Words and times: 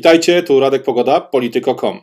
Witajcie, 0.00 0.42
tu 0.42 0.60
Radek 0.60 0.82
Pogoda, 0.82 1.20
polityko.com. 1.20 2.00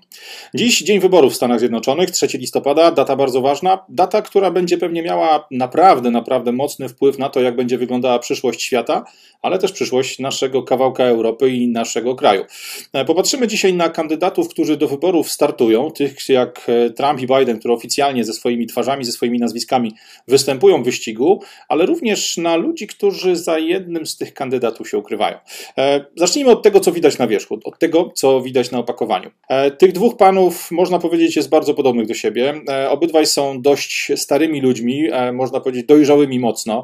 Dziś 0.54 0.82
dzień 0.82 1.00
wyborów 1.00 1.34
w 1.34 1.36
Stanach 1.36 1.60
Zjednoczonych, 1.60 2.12
3 2.12 2.28
listopada, 2.38 2.92
data 2.92 3.16
bardzo 3.16 3.42
ważna, 3.42 3.86
data, 3.90 4.22
która 4.22 4.52
będzie 4.52 4.78
pewnie 4.78 5.04
miała 5.04 5.48
naprawdę, 5.52 6.12
naprawdę 6.12 6.52
mocny 6.52 6.90
wpływ 6.90 7.20
na 7.20 7.30
to, 7.30 7.42
jak 7.42 7.56
będzie 7.56 7.78
wyglądała 7.78 8.20
przyszłość 8.20 8.62
świata, 8.62 9.06
ale 9.42 9.60
też 9.60 9.72
przyszłość 9.72 10.20
naszego 10.20 10.64
kawałka 10.64 11.04
Europy 11.04 11.50
i 11.50 11.68
naszego 11.68 12.16
kraju. 12.16 12.46
E, 12.94 13.06
popatrzymy 13.06 13.48
dzisiaj 13.48 13.74
na 13.74 13.90
kandydatów, 13.90 14.50
którzy 14.50 14.78
do 14.78 14.88
wyborów 14.88 15.32
startują, 15.32 15.92
tych 15.92 16.30
jak 16.30 16.68
e, 16.70 16.90
Trump 16.90 17.22
i 17.22 17.28
Biden, 17.28 17.60
które 17.60 17.74
oficjalnie 17.74 18.24
ze 18.24 18.34
swoimi 18.34 18.68
twarzami, 18.68 19.06
ze 19.06 19.12
swoimi 19.12 19.40
nazwiskami 19.40 19.94
występują 20.28 20.82
w 20.82 20.86
wyścigu, 20.86 21.42
ale 21.68 21.86
również 21.86 22.38
na 22.38 22.56
ludzi, 22.56 22.88
którzy 22.88 23.36
za 23.36 23.60
jednym 23.60 24.06
z 24.06 24.18
tych 24.18 24.34
kandydatów 24.34 24.90
się 24.90 24.98
ukrywają. 24.98 25.38
E, 25.78 26.06
zacznijmy 26.16 26.52
od 26.52 26.64
tego, 26.64 26.80
co 26.80 26.92
widać 26.92 27.18
na 27.18 27.28
wierzchu, 27.28 27.60
od 27.64 27.80
tego, 27.80 27.87
co 28.16 28.42
widać 28.42 28.72
na 28.72 28.80
opakowaniu. 28.80 29.32
Tych 29.78 29.92
dwóch 29.92 30.18
panów, 30.18 30.72
można 30.72 31.00
powiedzieć, 31.00 31.36
jest 31.36 31.50
bardzo 31.50 31.74
podobnych 31.74 32.08
do 32.08 32.14
siebie. 32.14 32.54
Obydwaj 32.90 33.26
są 33.26 33.62
dość 33.62 34.12
starymi 34.16 34.62
ludźmi, 34.62 35.08
można 35.34 35.60
powiedzieć 35.60 35.86
dojrzałymi 35.86 36.40
mocno. 36.40 36.84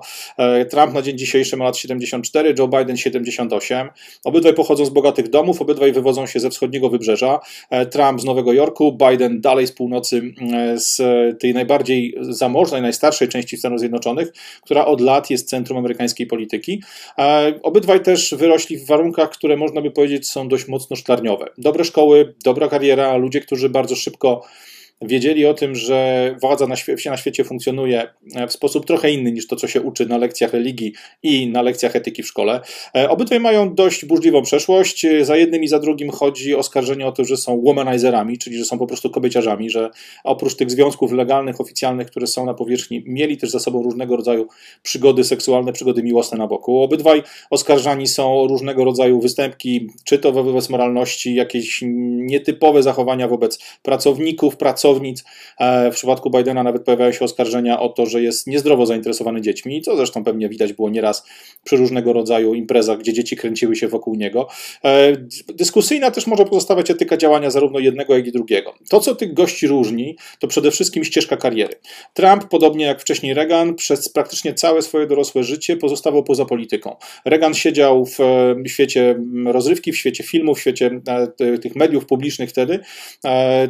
Trump 0.69 0.93
na 0.93 1.01
dzień 1.01 1.17
dzisiejszy 1.17 1.57
ma 1.57 1.65
lat 1.65 1.77
74, 1.77 2.55
Joe 2.59 2.67
Biden 2.67 2.97
78. 2.97 3.89
Obydwaj 4.23 4.53
pochodzą 4.53 4.85
z 4.85 4.89
bogatych 4.89 5.29
domów, 5.29 5.61
obydwaj 5.61 5.93
wywodzą 5.93 6.25
się 6.25 6.39
ze 6.39 6.49
wschodniego 6.49 6.89
wybrzeża. 6.89 7.39
E, 7.69 7.85
Trump 7.85 8.21
z 8.21 8.25
Nowego 8.25 8.53
Jorku, 8.53 8.97
Biden 9.09 9.41
dalej 9.41 9.67
z 9.67 9.71
północy, 9.71 10.33
e, 10.53 10.77
z 10.77 11.01
tej 11.39 11.53
najbardziej 11.53 12.15
zamożnej, 12.19 12.81
najstarszej 12.81 13.27
części 13.27 13.57
Stanów 13.57 13.79
Zjednoczonych, 13.79 14.33
która 14.61 14.85
od 14.85 15.01
lat 15.01 15.29
jest 15.29 15.49
centrum 15.49 15.77
amerykańskiej 15.77 16.27
polityki. 16.27 16.81
E, 17.17 17.53
obydwaj 17.63 18.01
też 18.01 18.35
wyrośli 18.35 18.77
w 18.77 18.85
warunkach, 18.85 19.29
które 19.29 19.57
można 19.57 19.81
by 19.81 19.91
powiedzieć 19.91 20.29
są 20.29 20.47
dość 20.47 20.67
mocno 20.67 20.92
szklarniowe. 20.95 21.45
Dobre 21.57 21.83
szkoły, 21.83 22.35
dobra 22.43 22.67
kariera, 22.67 23.15
ludzie, 23.15 23.41
którzy 23.41 23.69
bardzo 23.69 23.95
szybko 23.95 24.45
wiedzieli 25.01 25.45
o 25.45 25.53
tym, 25.53 25.75
że 25.75 26.35
władza 26.41 26.67
na, 26.67 26.75
świe 26.75 26.95
na 27.05 27.17
świecie 27.17 27.43
funkcjonuje 27.43 28.07
e, 28.35 28.47
w 28.47 28.53
sposób 28.53 28.85
trochę 28.85 29.11
inny 29.11 29.31
niż 29.31 29.47
to, 29.47 29.55
co 29.55 29.67
się 29.67 29.81
uczy 29.81 30.05
na 30.05 30.17
lekcjach 30.17 30.53
religii 30.53 30.93
i 31.23 31.47
na 31.47 31.61
lekcjach 31.61 31.95
etyki 31.95 32.23
w 32.23 32.27
szkole. 32.27 32.61
E, 32.95 33.09
obydwaj 33.09 33.39
mają 33.39 33.75
dość 33.75 34.05
burzliwą 34.05 34.41
przeszłość. 34.41 35.05
E, 35.05 35.25
za 35.25 35.37
jednym 35.37 35.63
i 35.63 35.67
za 35.67 35.79
drugim 35.79 36.09
chodzi 36.09 36.55
oskarżenie 36.55 37.07
o 37.07 37.11
to, 37.11 37.25
że 37.25 37.37
są 37.37 37.61
womanizerami, 37.61 38.37
czyli 38.37 38.57
że 38.57 38.65
są 38.65 38.77
po 38.77 38.87
prostu 38.87 39.09
kobieciarzami, 39.09 39.69
że 39.69 39.89
oprócz 40.23 40.55
tych 40.55 40.71
związków 40.71 41.11
legalnych, 41.11 41.61
oficjalnych, 41.61 42.07
które 42.07 42.27
są 42.27 42.45
na 42.45 42.53
powierzchni, 42.53 43.03
mieli 43.07 43.37
też 43.37 43.49
za 43.49 43.59
sobą 43.59 43.83
różnego 43.83 44.15
rodzaju 44.15 44.47
przygody 44.83 45.23
seksualne, 45.23 45.73
przygody 45.73 46.03
miłosne 46.03 46.37
na 46.37 46.47
boku. 46.47 46.81
Obydwaj 46.81 47.23
oskarżani 47.49 48.07
są 48.07 48.41
o 48.41 48.47
różnego 48.47 48.83
rodzaju 48.83 49.19
występki, 49.19 49.89
czy 50.03 50.19
to 50.19 50.31
wobec 50.31 50.69
moralności, 50.69 51.35
jakieś 51.35 51.79
nietypowe 51.85 52.83
zachowania 52.83 53.27
wobec 53.27 53.59
pracowników, 53.81 54.23
pracowników, 54.23 54.57
pracownic. 54.83 55.23
E, 55.59 55.91
w 55.91 55.95
przypadku 55.95 56.29
Bidena 56.29 56.63
nawet 56.63 56.83
pojawiają 56.83 57.11
się 57.11 57.25
oskarżenia 57.25 57.79
o 57.79 57.89
to, 57.89 58.05
że 58.05 58.21
jest 58.21 58.47
niezdrowo 58.47 58.85
zainteresowany 58.85 59.41
dziećmi, 59.41 59.81
co 59.81 59.95
zresztą 59.95 60.23
pewnie 60.23 60.49
widać 60.49 60.73
było 60.73 60.89
nieraz 60.89 61.25
przy 61.63 61.77
różnego 61.77 62.13
rodzaju 62.13 62.53
imprezach, 62.53 62.97
gdzie 62.97 63.13
dzieci 63.13 63.35
kręciły 63.35 63.75
się 63.75 63.87
wokół 63.87 64.15
niego. 64.15 64.47
E, 64.83 65.17
dyskusyjna 65.53 66.11
też 66.11 66.27
może 66.27 66.45
pozostawać 66.45 66.91
etyka 66.91 67.17
działania 67.17 67.49
zarówno 67.49 67.79
jednego, 67.79 68.15
jak 68.15 68.27
i 68.27 68.31
drugiego. 68.31 68.73
To, 68.89 68.99
co 68.99 69.15
tych 69.15 69.33
gości 69.33 69.67
różni, 69.67 70.17
to 70.39 70.47
przede 70.47 70.71
wszystkim 70.71 71.03
ścieżka 71.03 71.37
kariery. 71.37 71.75
Trump, 72.13 72.45
podobnie 72.49 72.85
jak 72.85 73.01
wcześniej 73.01 73.33
Reagan, 73.33 73.75
przez 73.75 74.09
praktycznie 74.09 74.53
całe 74.53 74.81
swoje 74.81 75.07
dorosłe 75.07 75.43
życie 75.43 75.77
pozostawał 75.77 76.23
poza 76.23 76.45
polityką. 76.45 76.95
Reagan 77.25 77.53
siedział 77.53 78.05
w 78.05 78.17
świecie 78.67 79.15
rozrywki, 79.45 79.91
w 79.91 79.97
świecie 79.97 80.23
filmów, 80.23 80.57
w 80.57 80.61
świecie 80.61 81.01
e, 81.07 81.57
tych 81.57 81.75
mediów 81.75 82.05
publicznych 82.05 82.49
wtedy, 82.49 82.79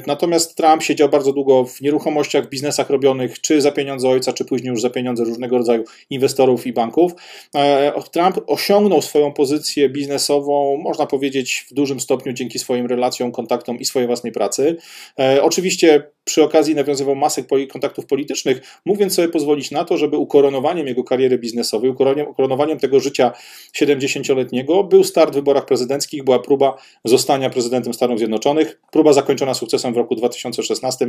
natomiast 0.07 0.55
Trump 0.55 0.83
siedział 0.83 1.02
bardzo 1.07 1.33
długo 1.33 1.65
w 1.65 1.81
nieruchomościach, 1.81 2.49
biznesach 2.49 2.89
robionych, 2.89 3.41
czy 3.41 3.61
za 3.61 3.71
pieniądze 3.71 4.09
ojca, 4.09 4.33
czy 4.33 4.45
później 4.45 4.69
już 4.69 4.81
za 4.81 4.89
pieniądze 4.89 5.23
różnego 5.23 5.57
rodzaju 5.57 5.83
inwestorów 6.09 6.67
i 6.67 6.73
banków. 6.73 7.11
E, 7.55 7.93
Trump 8.11 8.39
osiągnął 8.47 9.01
swoją 9.01 9.33
pozycję 9.33 9.89
biznesową, 9.89 10.77
można 10.77 11.05
powiedzieć, 11.05 11.65
w 11.71 11.73
dużym 11.73 11.99
stopniu 11.99 12.33
dzięki 12.33 12.59
swoim 12.59 12.85
relacjom, 12.85 13.31
kontaktom 13.31 13.79
i 13.79 13.85
swojej 13.85 14.07
własnej 14.07 14.33
pracy. 14.33 14.77
E, 15.19 15.43
oczywiście 15.43 16.03
przy 16.23 16.43
okazji 16.43 16.75
nawiązywał 16.75 17.15
masę 17.15 17.43
kontaktów 17.71 18.05
politycznych, 18.05 18.79
mówiąc 18.85 19.13
sobie 19.13 19.29
pozwolić 19.29 19.71
na 19.71 19.85
to, 19.85 19.97
żeby 19.97 20.17
ukoronowaniem 20.17 20.87
jego 20.87 21.03
kariery 21.03 21.37
biznesowej, 21.37 21.89
ukoronowaniem 22.29 22.79
tego 22.79 22.99
życia 22.99 23.31
70-letniego 23.75 24.83
był 24.83 25.03
start 25.03 25.31
w 25.31 25.35
wyborach 25.35 25.65
prezydenckich, 25.65 26.23
była 26.23 26.39
próba 26.39 26.77
zostania 27.05 27.49
prezydentem 27.49 27.93
Stanów 27.93 28.17
Zjednoczonych, 28.17 28.81
próba 28.91 29.13
zakończona 29.13 29.53
sukcesem 29.53 29.93
w 29.93 29.97
roku 29.97 30.15
2016 30.15 31.07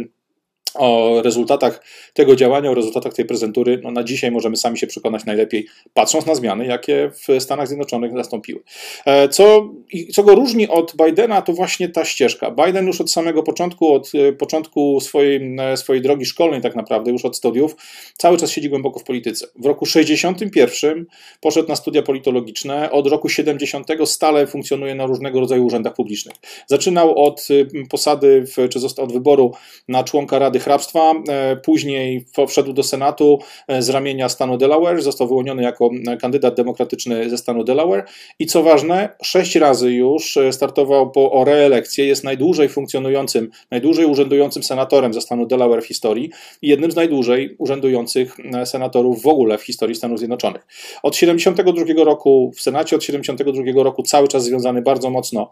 o 0.75 1.22
rezultatach 1.22 1.84
tego 2.14 2.36
działania, 2.36 2.70
o 2.70 2.75
rezultatach 2.75 3.14
tej 3.14 3.25
prezentury, 3.25 3.80
no 3.82 3.91
na 3.91 4.04
dzisiaj 4.04 4.30
możemy 4.30 4.56
sami 4.56 4.78
się 4.78 4.86
przekonać 4.86 5.25
najlepiej, 5.25 5.66
patrząc 5.94 6.26
na 6.26 6.34
zmiany, 6.34 6.66
jakie 6.66 7.10
w 7.14 7.42
Stanach 7.42 7.69
Zjednoczonych 7.69 8.12
nastąpiły. 8.12 8.60
E, 9.06 9.28
co, 9.28 9.70
co 10.12 10.22
go 10.22 10.34
różni 10.34 10.69
od 10.69 10.94
Bidena, 10.97 11.42
to 11.42 11.52
właśnie 11.52 11.88
ta 11.88 12.04
ścieżka. 12.04 12.50
Biden 12.50 12.86
już 12.86 13.00
od 13.00 13.12
samego 13.12 13.42
początku, 13.42 13.94
od 13.94 14.12
e, 14.14 14.32
początku 14.32 15.00
swojej, 15.00 15.56
e, 15.58 15.76
swojej 15.76 16.02
drogi 16.02 16.25
szkolnej 16.25 16.60
tak 16.60 16.76
naprawdę, 16.76 17.10
już 17.10 17.25
od 17.25 17.36
studiów, 17.36 17.76
cały 18.19 18.36
czas 18.36 18.50
siedzi 18.50 18.69
głęboko 18.69 18.98
w 18.98 19.04
polityce. 19.04 19.46
W 19.58 19.66
roku 19.66 19.86
61 19.86 21.06
poszedł 21.41 21.69
na 21.69 21.76
studia 21.76 22.02
politologiczne, 22.02 22.91
od 22.91 23.06
roku 23.06 23.28
70 23.28 23.86
stale 24.06 24.46
funkcjonuje 24.46 24.94
na 24.94 25.06
różnego 25.06 25.41
rodzaju 25.41 25.66
urzędach 25.66 25.94
publicznych. 25.94 26.34
Zaczynał 26.66 27.25
od 27.25 27.48
posady, 27.91 28.44
w, 28.46 28.69
czy 28.69 28.78
został 28.78 29.04
od 29.04 29.12
wyboru 29.12 29.52
na 29.88 30.04
członka 30.04 30.38
Rady 30.38 30.53
hrabstwa. 30.60 31.12
E, 31.28 31.56
później 31.56 32.26
wszedł 32.48 32.72
do 32.72 32.82
Senatu 32.82 33.38
e, 33.69 33.82
z 33.82 33.91
ramienia 33.91 34.28
stanu 34.28 34.59
Delaware, 34.59 35.03
został 35.03 35.28
wyłoniony 35.28 35.62
jako 35.62 35.91
e, 36.06 36.16
kandydat 36.16 36.54
demokratyczny 36.54 37.31
ze 37.31 37.38
stanu 37.38 37.65
Delaware 37.65 38.04
i 38.38 38.47
co 38.47 38.62
ważne, 38.62 39.09
sześć 39.22 39.56
razy 39.56 39.93
już 39.93 40.38
startował 40.50 41.10
po, 41.10 41.32
o 41.32 41.44
reelekcję, 41.44 42.06
jest 42.06 42.25
najdłużej 42.25 42.69
funkcjonującym, 42.69 43.50
najdłużej 43.70 44.06
urzędującym 44.06 44.62
senatorem 44.62 45.14
ze 45.14 45.20
stanu 45.20 45.47
Delaware 45.47 45.82
w 45.82 45.87
historii 45.87 46.31
i 46.62 46.69
jednym 46.69 46.91
z 46.91 46.97
najdłużej 46.97 47.54
urzędujących 47.59 48.37
senatorów 48.64 49.22
w 49.22 49.26
ogóle 49.26 49.59
w 49.59 49.62
historii 49.62 49.94
Stanów 49.94 50.19
Zjednoczonych. 50.19 50.66
Od 51.03 51.16
72 51.16 52.04
roku 52.04 52.53
w 52.56 52.60
Senacie, 52.60 52.97
od 52.97 53.04
72 53.04 53.82
roku 53.82 54.03
cały 54.03 54.28
czas 54.28 54.44
związany 54.44 54.82
bardzo 54.82 55.10
mocno 55.10 55.50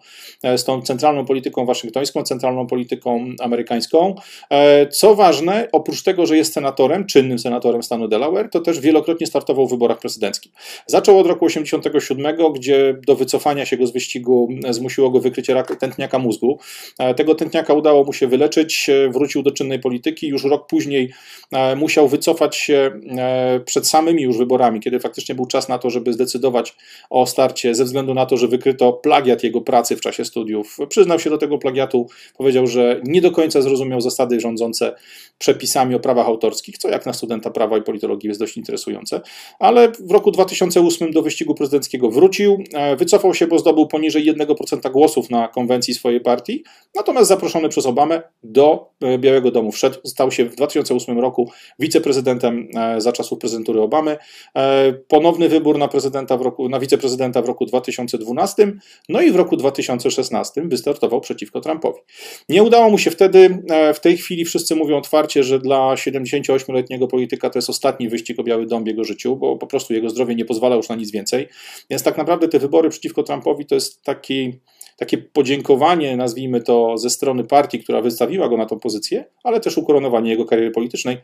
z 0.56 0.64
tą 0.64 0.82
centralną 0.82 1.24
polityką 1.24 1.66
waszyngtońską, 1.66 2.22
centralną 2.22 2.66
polityką 2.66 3.26
amerykańską, 3.40 4.14
co 4.92 5.14
ważne, 5.14 5.68
oprócz 5.72 6.02
tego, 6.02 6.26
że 6.26 6.36
jest 6.36 6.52
senatorem, 6.52 7.06
czynnym 7.06 7.38
senatorem 7.38 7.82
stanu 7.82 8.08
Delaware, 8.08 8.50
to 8.50 8.60
też 8.60 8.80
wielokrotnie 8.80 9.26
startował 9.26 9.66
w 9.66 9.70
wyborach 9.70 9.98
prezydenckich. 9.98 10.52
Zaczął 10.86 11.18
od 11.18 11.26
roku 11.26 11.46
1987, 11.46 12.52
gdzie 12.52 13.00
do 13.06 13.16
wycofania 13.16 13.66
się 13.66 13.76
go 13.76 13.86
z 13.86 13.92
wyścigu 13.92 14.48
zmusiło 14.70 15.10
go 15.10 15.20
wykrycie 15.20 15.62
tętniaka 15.78 16.18
mózgu. 16.18 16.58
E, 16.98 17.14
tego 17.14 17.34
tętniaka 17.34 17.74
udało 17.74 18.04
mu 18.04 18.12
się 18.12 18.26
wyleczyć, 18.26 18.88
e, 18.88 19.08
wrócił 19.08 19.42
do 19.42 19.50
czynnej 19.50 19.78
polityki. 19.78 20.28
Już 20.28 20.44
rok 20.44 20.66
później 20.66 21.12
e, 21.52 21.76
musiał 21.76 22.08
wycofać 22.08 22.56
się 22.56 23.00
przed 23.64 23.88
samymi 23.88 24.22
już 24.22 24.38
wyborami, 24.38 24.80
kiedy 24.80 25.00
faktycznie 25.00 25.34
był 25.34 25.46
czas 25.46 25.68
na 25.68 25.78
to, 25.78 25.90
żeby 25.90 26.12
zdecydować 26.12 26.76
o 27.10 27.26
starcie, 27.26 27.74
ze 27.74 27.84
względu 27.84 28.14
na 28.14 28.26
to, 28.26 28.36
że 28.36 28.48
wykryto 28.48 28.92
plagiat 28.92 29.42
jego 29.42 29.60
pracy 29.60 29.96
w 29.96 30.00
czasie 30.00 30.24
studiów. 30.24 30.76
Przyznał 30.88 31.18
się 31.18 31.30
do 31.30 31.38
tego 31.38 31.58
plagiatu, 31.58 32.06
powiedział, 32.38 32.66
że 32.66 33.00
nie 33.04 33.20
do 33.20 33.30
końca 33.30 33.62
zrozumiał 33.62 34.00
zasady 34.00 34.40
rządzące 34.40 34.81
przepisami 35.42 35.94
o 35.94 36.00
prawach 36.00 36.26
autorskich, 36.26 36.78
co 36.78 36.88
jak 36.88 37.06
na 37.06 37.12
studenta 37.12 37.50
prawa 37.50 37.78
i 37.78 37.82
politologii 37.82 38.28
jest 38.28 38.40
dość 38.40 38.56
interesujące. 38.56 39.20
Ale 39.58 39.92
w 40.00 40.10
roku 40.10 40.30
2008 40.30 41.10
do 41.10 41.22
wyścigu 41.22 41.54
prezydenckiego 41.54 42.10
wrócił, 42.10 42.64
e, 42.74 42.96
wycofał 42.96 43.34
się, 43.34 43.46
bo 43.46 43.58
zdobył 43.58 43.86
poniżej 43.86 44.24
1% 44.24 44.90
głosów 44.90 45.30
na 45.30 45.48
konwencji 45.48 45.94
swojej 45.94 46.20
partii, 46.20 46.64
natomiast 46.94 47.28
zaproszony 47.28 47.68
przez 47.68 47.86
Obamę 47.86 48.22
do 48.42 48.90
e, 49.00 49.18
Białego 49.18 49.50
Domu 49.50 49.72
wszedł, 49.72 49.98
stał 50.04 50.30
się 50.30 50.44
w 50.44 50.56
2008 50.56 51.18
roku 51.18 51.50
wiceprezydentem 51.78 52.68
e, 52.76 53.00
za 53.00 53.12
czasów 53.12 53.38
prezydentury 53.38 53.80
Obamy. 53.80 54.16
Ponowny 55.08 55.48
wybór 55.48 55.78
na 55.78 55.88
prezydenta 55.88 56.36
w 56.36 56.42
roku, 56.42 56.68
na 56.68 56.80
wiceprezydenta 56.80 57.42
w 57.42 57.46
roku 57.46 57.66
2012, 57.66 58.72
no 59.08 59.20
i 59.20 59.30
w 59.30 59.36
roku 59.36 59.56
2016 59.56 60.62
wystartował 60.64 61.20
przeciwko 61.20 61.60
Trumpowi. 61.60 62.00
Nie 62.48 62.62
udało 62.62 62.90
mu 62.90 62.98
się 62.98 63.10
wtedy, 63.10 63.62
w 63.94 64.00
tej 64.00 64.16
chwili 64.16 64.44
wszyscy 64.44 64.71
Wszyscy 64.72 64.84
mówią 64.84 64.98
otwarcie, 64.98 65.44
że 65.44 65.58
dla 65.58 65.94
78-letniego 65.94 67.08
polityka 67.08 67.50
to 67.50 67.58
jest 67.58 67.70
ostatni 67.70 68.08
wyścig 68.08 68.38
o 68.38 68.42
Biały 68.42 68.66
Dom 68.66 68.84
w 68.84 68.86
jego 68.86 69.04
życiu, 69.04 69.36
bo 69.36 69.56
po 69.56 69.66
prostu 69.66 69.94
jego 69.94 70.10
zdrowie 70.10 70.34
nie 70.34 70.44
pozwala 70.44 70.76
już 70.76 70.88
na 70.88 70.94
nic 70.94 71.10
więcej. 71.10 71.48
Więc 71.90 72.02
tak 72.02 72.18
naprawdę 72.18 72.48
te 72.48 72.58
wybory 72.58 72.88
przeciwko 72.88 73.22
Trumpowi 73.22 73.66
to 73.66 73.74
jest 73.74 74.02
taki, 74.02 74.52
takie 74.96 75.18
podziękowanie, 75.18 76.16
nazwijmy 76.16 76.60
to, 76.60 76.98
ze 76.98 77.10
strony 77.10 77.44
partii, 77.44 77.78
która 77.78 78.00
wystawiła 78.00 78.48
go 78.48 78.56
na 78.56 78.66
tą 78.66 78.78
pozycję, 78.78 79.24
ale 79.44 79.60
też 79.60 79.78
ukoronowanie 79.78 80.30
jego 80.30 80.44
kariery 80.44 80.70
politycznej 80.70 81.16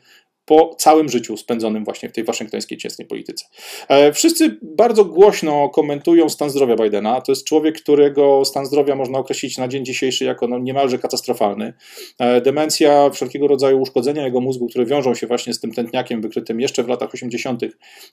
po 0.48 0.74
całym 0.78 1.08
życiu 1.08 1.36
spędzonym 1.36 1.84
właśnie 1.84 2.08
w 2.08 2.12
tej 2.12 2.24
waszyngtońskiej 2.24 2.78
ciasnej 2.78 3.08
polityce. 3.08 3.44
E, 3.88 4.12
wszyscy 4.12 4.58
bardzo 4.62 5.04
głośno 5.04 5.68
komentują 5.68 6.28
stan 6.28 6.50
zdrowia 6.50 6.76
Bidena. 6.76 7.20
To 7.20 7.32
jest 7.32 7.44
człowiek, 7.44 7.82
którego 7.82 8.44
stan 8.44 8.66
zdrowia 8.66 8.94
można 8.94 9.18
określić 9.18 9.58
na 9.58 9.68
dzień 9.68 9.84
dzisiejszy 9.84 10.24
jako 10.24 10.48
no, 10.48 10.58
niemalże 10.58 10.98
katastrofalny. 10.98 11.72
E, 12.18 12.40
demencja, 12.40 13.10
wszelkiego 13.10 13.46
rodzaju 13.46 13.80
uszkodzenia 13.80 14.24
jego 14.24 14.40
mózgu, 14.40 14.66
które 14.68 14.86
wiążą 14.86 15.14
się 15.14 15.26
właśnie 15.26 15.54
z 15.54 15.60
tym 15.60 15.72
tętniakiem 15.72 16.20
wykrytym 16.20 16.60
jeszcze 16.60 16.82
w 16.82 16.88
latach 16.88 17.14
80., 17.14 17.62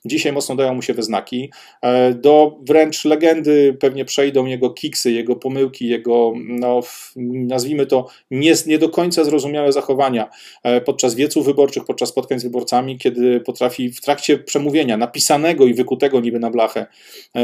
dzisiaj 0.04 0.32
mocno 0.32 0.56
dają 0.56 0.74
mu 0.74 0.82
się 0.82 0.94
we 0.94 1.02
znaki. 1.02 1.50
E, 1.82 2.14
do 2.14 2.58
wręcz 2.62 3.04
legendy 3.04 3.76
pewnie 3.80 4.04
przejdą 4.04 4.46
jego 4.46 4.70
kiksy, 4.70 5.12
jego 5.12 5.36
pomyłki, 5.36 5.88
jego, 5.88 6.32
no, 6.36 6.80
nazwijmy 7.46 7.86
to, 7.86 8.06
nie, 8.30 8.54
nie 8.66 8.78
do 8.78 8.88
końca 8.88 9.24
zrozumiałe 9.24 9.72
zachowania 9.72 10.28
podczas 10.84 11.14
wieców 11.14 11.46
wyborczych, 11.46 11.84
podczas 11.84 12.08
spotkań 12.08 12.25
z 12.34 12.42
wyborcami, 12.42 12.98
kiedy 12.98 13.40
potrafi 13.40 13.90
w 13.90 14.00
trakcie 14.00 14.38
przemówienia 14.38 14.96
napisanego 14.96 15.66
i 15.66 15.74
wykutego 15.74 16.20
niby 16.20 16.38
na 16.38 16.50
blachę 16.50 16.86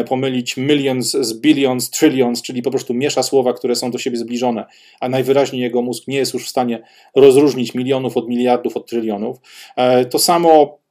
pomylić 0.08 0.56
millions 0.56 1.11
z 1.11 1.32
billions, 1.40 1.90
trillions, 1.90 2.43
czyli 2.43 2.62
po 2.62 2.70
prostu 2.70 2.94
miesza 2.94 3.23
słowa, 3.23 3.52
które 3.52 3.76
są 3.76 3.90
do 3.90 3.99
siebie 3.99 4.17
zbliżone, 4.17 4.64
a 5.00 5.08
najwyraźniej 5.08 5.62
jego 5.62 5.82
mózg 5.82 6.08
nie 6.08 6.17
jest 6.17 6.34
już 6.34 6.46
w 6.46 6.49
stanie 6.49 6.82
rozróżnić 7.17 7.75
milionów 7.75 8.17
od 8.17 8.29
miliardów, 8.29 8.76
od 8.76 8.87
trylionów. 8.87 9.38
E, 9.76 10.05
to 10.05 10.19
samo 10.19 10.82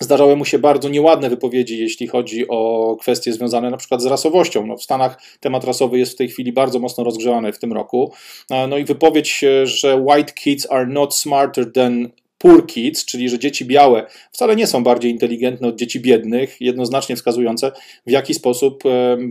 Zdarzały 0.00 0.36
mu 0.36 0.44
się 0.44 0.58
bardzo 0.58 0.88
nieładne 0.88 1.30
wypowiedzi, 1.30 1.78
jeśli 1.78 2.06
chodzi 2.06 2.48
o 2.48 2.96
kwestie 3.00 3.32
związane 3.32 3.70
na 3.70 3.76
przykład 3.76 4.02
z 4.02 4.06
rasowością. 4.06 4.66
No, 4.66 4.76
w 4.76 4.82
Stanach 4.82 5.22
temat 5.40 5.64
rasowy 5.64 5.98
jest 5.98 6.12
w 6.12 6.16
tej 6.16 6.28
chwili 6.28 6.52
bardzo 6.52 6.78
mocno 6.78 7.04
rozgrzewany 7.04 7.52
w 7.52 7.58
tym 7.58 7.72
roku. 7.72 8.12
E, 8.50 8.66
no 8.66 8.78
i 8.78 8.84
wypowiedź, 8.84 9.44
że 9.64 9.96
white 9.96 10.32
kids 10.32 10.70
are 10.70 10.86
not 10.86 11.14
smarter 11.14 11.72
than 11.72 12.08
poor 12.38 12.66
kids, 12.66 13.04
czyli 13.04 13.28
że 13.28 13.38
dzieci 13.38 13.64
białe 13.64 14.06
wcale 14.32 14.56
nie 14.56 14.66
są 14.66 14.84
bardziej 14.84 15.12
inteligentne 15.12 15.68
od 15.68 15.76
dzieci 15.76 16.00
biednych, 16.00 16.60
jednoznacznie 16.60 17.16
wskazujące, 17.16 17.72
w 18.06 18.10
jaki 18.10 18.34
sposób 18.34 18.82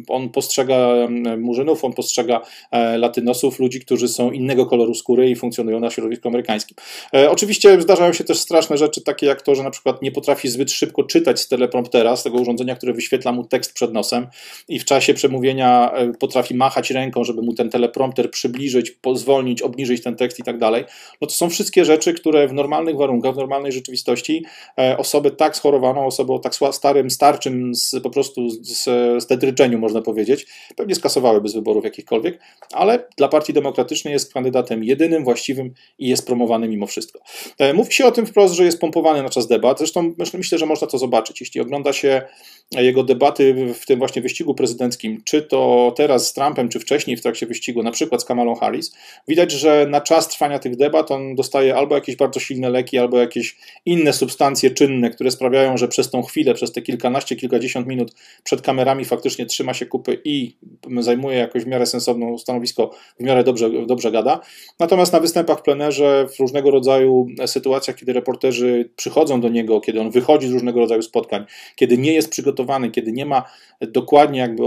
on 0.07 0.29
postrzega 0.29 1.07
murzynów, 1.37 1.85
on 1.85 1.93
postrzega 1.93 2.41
e, 2.71 2.97
latynosów, 2.97 3.59
ludzi, 3.59 3.79
którzy 3.79 4.07
są 4.07 4.31
innego 4.31 4.65
koloru 4.65 4.93
skóry 4.93 5.29
i 5.29 5.35
funkcjonują 5.35 5.79
na 5.79 5.89
środowisku 5.89 6.27
amerykańskim. 6.27 6.77
E, 7.13 7.31
oczywiście 7.31 7.81
zdarzają 7.81 8.13
się 8.13 8.23
też 8.23 8.37
straszne 8.37 8.77
rzeczy, 8.77 9.01
takie 9.01 9.25
jak 9.25 9.41
to, 9.41 9.55
że 9.55 9.63
na 9.63 9.69
przykład 9.69 10.01
nie 10.01 10.11
potrafi 10.11 10.49
zbyt 10.49 10.71
szybko 10.71 11.03
czytać 11.03 11.39
z 11.39 11.47
telepromptera, 11.47 12.15
z 12.15 12.23
tego 12.23 12.37
urządzenia, 12.37 12.75
które 12.75 12.93
wyświetla 12.93 13.31
mu 13.31 13.45
tekst 13.45 13.73
przed 13.73 13.93
nosem 13.93 14.27
i 14.67 14.79
w 14.79 14.85
czasie 14.85 15.13
przemówienia 15.13 15.91
e, 15.91 16.11
potrafi 16.13 16.55
machać 16.55 16.91
ręką, 16.91 17.23
żeby 17.23 17.41
mu 17.41 17.53
ten 17.53 17.69
teleprompter 17.69 18.31
przybliżyć, 18.31 18.91
pozwolnić, 18.91 19.61
obniżyć 19.61 20.03
ten 20.03 20.15
tekst 20.15 20.39
i 20.39 20.43
tak 20.43 20.57
dalej. 20.57 20.83
No 21.21 21.27
to 21.27 21.33
są 21.33 21.49
wszystkie 21.49 21.85
rzeczy, 21.85 22.13
które 22.13 22.47
w 22.47 22.53
normalnych 22.53 22.95
warunkach, 23.05 23.33
w 23.33 23.37
normalnej 23.37 23.71
rzeczywistości 23.71 24.45
e, 24.79 24.97
osobę 24.97 25.31
tak 25.31 25.55
schorowaną, 25.55 26.05
osobę 26.05 26.33
o 26.33 26.39
tak 26.39 26.55
starym, 26.71 27.09
starczym 27.09 27.75
z, 27.75 27.95
po 28.03 28.09
prostu 28.09 28.49
z, 28.49 28.83
z 29.23 29.79
można 29.79 30.01
powiedzieć, 30.01 30.45
pewnie 30.75 30.95
skasowałyby 30.95 31.49
z 31.49 31.53
wyborów 31.53 31.83
jakichkolwiek, 31.83 32.39
ale 32.73 33.07
dla 33.17 33.27
Partii 33.27 33.53
Demokratycznej 33.53 34.13
jest 34.13 34.33
kandydatem 34.33 34.83
jedynym, 34.83 35.23
właściwym 35.23 35.73
i 35.99 36.07
jest 36.07 36.27
promowany 36.27 36.67
mimo 36.67 36.87
wszystko. 36.87 37.19
E, 37.59 37.73
mówi 37.73 37.93
się 37.93 38.05
o 38.05 38.11
tym 38.11 38.25
wprost, 38.25 38.53
że 38.53 38.65
jest 38.65 38.79
pompowany 38.79 39.23
na 39.23 39.29
czas 39.29 39.47
debat, 39.47 39.77
zresztą 39.77 40.13
myślę, 40.33 40.57
że 40.57 40.65
można 40.65 40.87
to 40.87 40.97
zobaczyć, 40.97 41.41
jeśli 41.41 41.61
ogląda 41.61 41.93
się 41.93 42.21
jego 42.71 43.03
debaty 43.03 43.73
w 43.73 43.85
tym 43.85 43.99
właśnie 43.99 44.21
wyścigu 44.21 44.53
prezydenckim, 44.53 45.21
czy 45.25 45.41
to 45.41 45.93
teraz 45.97 46.27
z 46.27 46.33
Trumpem, 46.33 46.69
czy 46.69 46.79
wcześniej 46.79 47.17
w 47.17 47.21
trakcie 47.21 47.45
wyścigu, 47.45 47.83
na 47.83 47.91
przykład 47.91 48.21
z 48.21 48.25
Kamalą 48.25 48.55
Harris, 48.55 48.95
widać, 49.27 49.51
że 49.51 49.87
na 49.89 50.01
czas 50.01 50.27
trwania 50.27 50.59
tych 50.59 50.75
debat 50.75 51.11
on 51.11 51.35
dostaje 51.35 51.75
albo 51.75 51.95
jakieś 51.95 52.15
bardzo 52.15 52.39
silne 52.39 52.69
leki, 52.69 52.84
albo 52.93 53.19
jakieś 53.19 53.57
inne 53.85 54.13
substancje 54.13 54.71
czynne, 54.71 55.09
które 55.09 55.31
sprawiają, 55.31 55.77
że 55.77 55.87
przez 55.87 56.09
tą 56.09 56.23
chwilę, 56.23 56.53
przez 56.53 56.71
te 56.71 56.81
kilkanaście, 56.81 57.35
kilkadziesiąt 57.35 57.87
minut 57.87 58.11
przed 58.43 58.61
kamerami 58.61 59.05
faktycznie 59.05 59.45
trzyma 59.45 59.73
się 59.73 59.85
kupy 59.85 60.21
i 60.23 60.57
zajmuje 60.99 61.37
jakoś 61.37 61.63
w 61.63 61.67
miarę 61.67 61.85
sensowną 61.85 62.37
stanowisko, 62.37 62.91
w 63.19 63.23
miarę 63.23 63.43
dobrze, 63.43 63.69
dobrze 63.85 64.11
gada. 64.11 64.39
Natomiast 64.79 65.13
na 65.13 65.19
występach 65.19 65.59
w 65.59 65.61
plenerze, 65.61 66.27
w 66.35 66.39
różnego 66.39 66.71
rodzaju 66.71 67.27
sytuacjach, 67.45 67.95
kiedy 67.95 68.13
reporterzy 68.13 68.89
przychodzą 68.95 69.41
do 69.41 69.49
niego, 69.49 69.81
kiedy 69.81 70.01
on 70.01 70.11
wychodzi 70.11 70.47
z 70.47 70.51
różnego 70.51 70.79
rodzaju 70.79 71.01
spotkań, 71.01 71.45
kiedy 71.75 71.97
nie 71.97 72.13
jest 72.13 72.29
przygotowany, 72.29 72.91
kiedy 72.91 73.11
nie 73.11 73.25
ma 73.25 73.43
dokładnie 73.81 74.39
jakby 74.39 74.63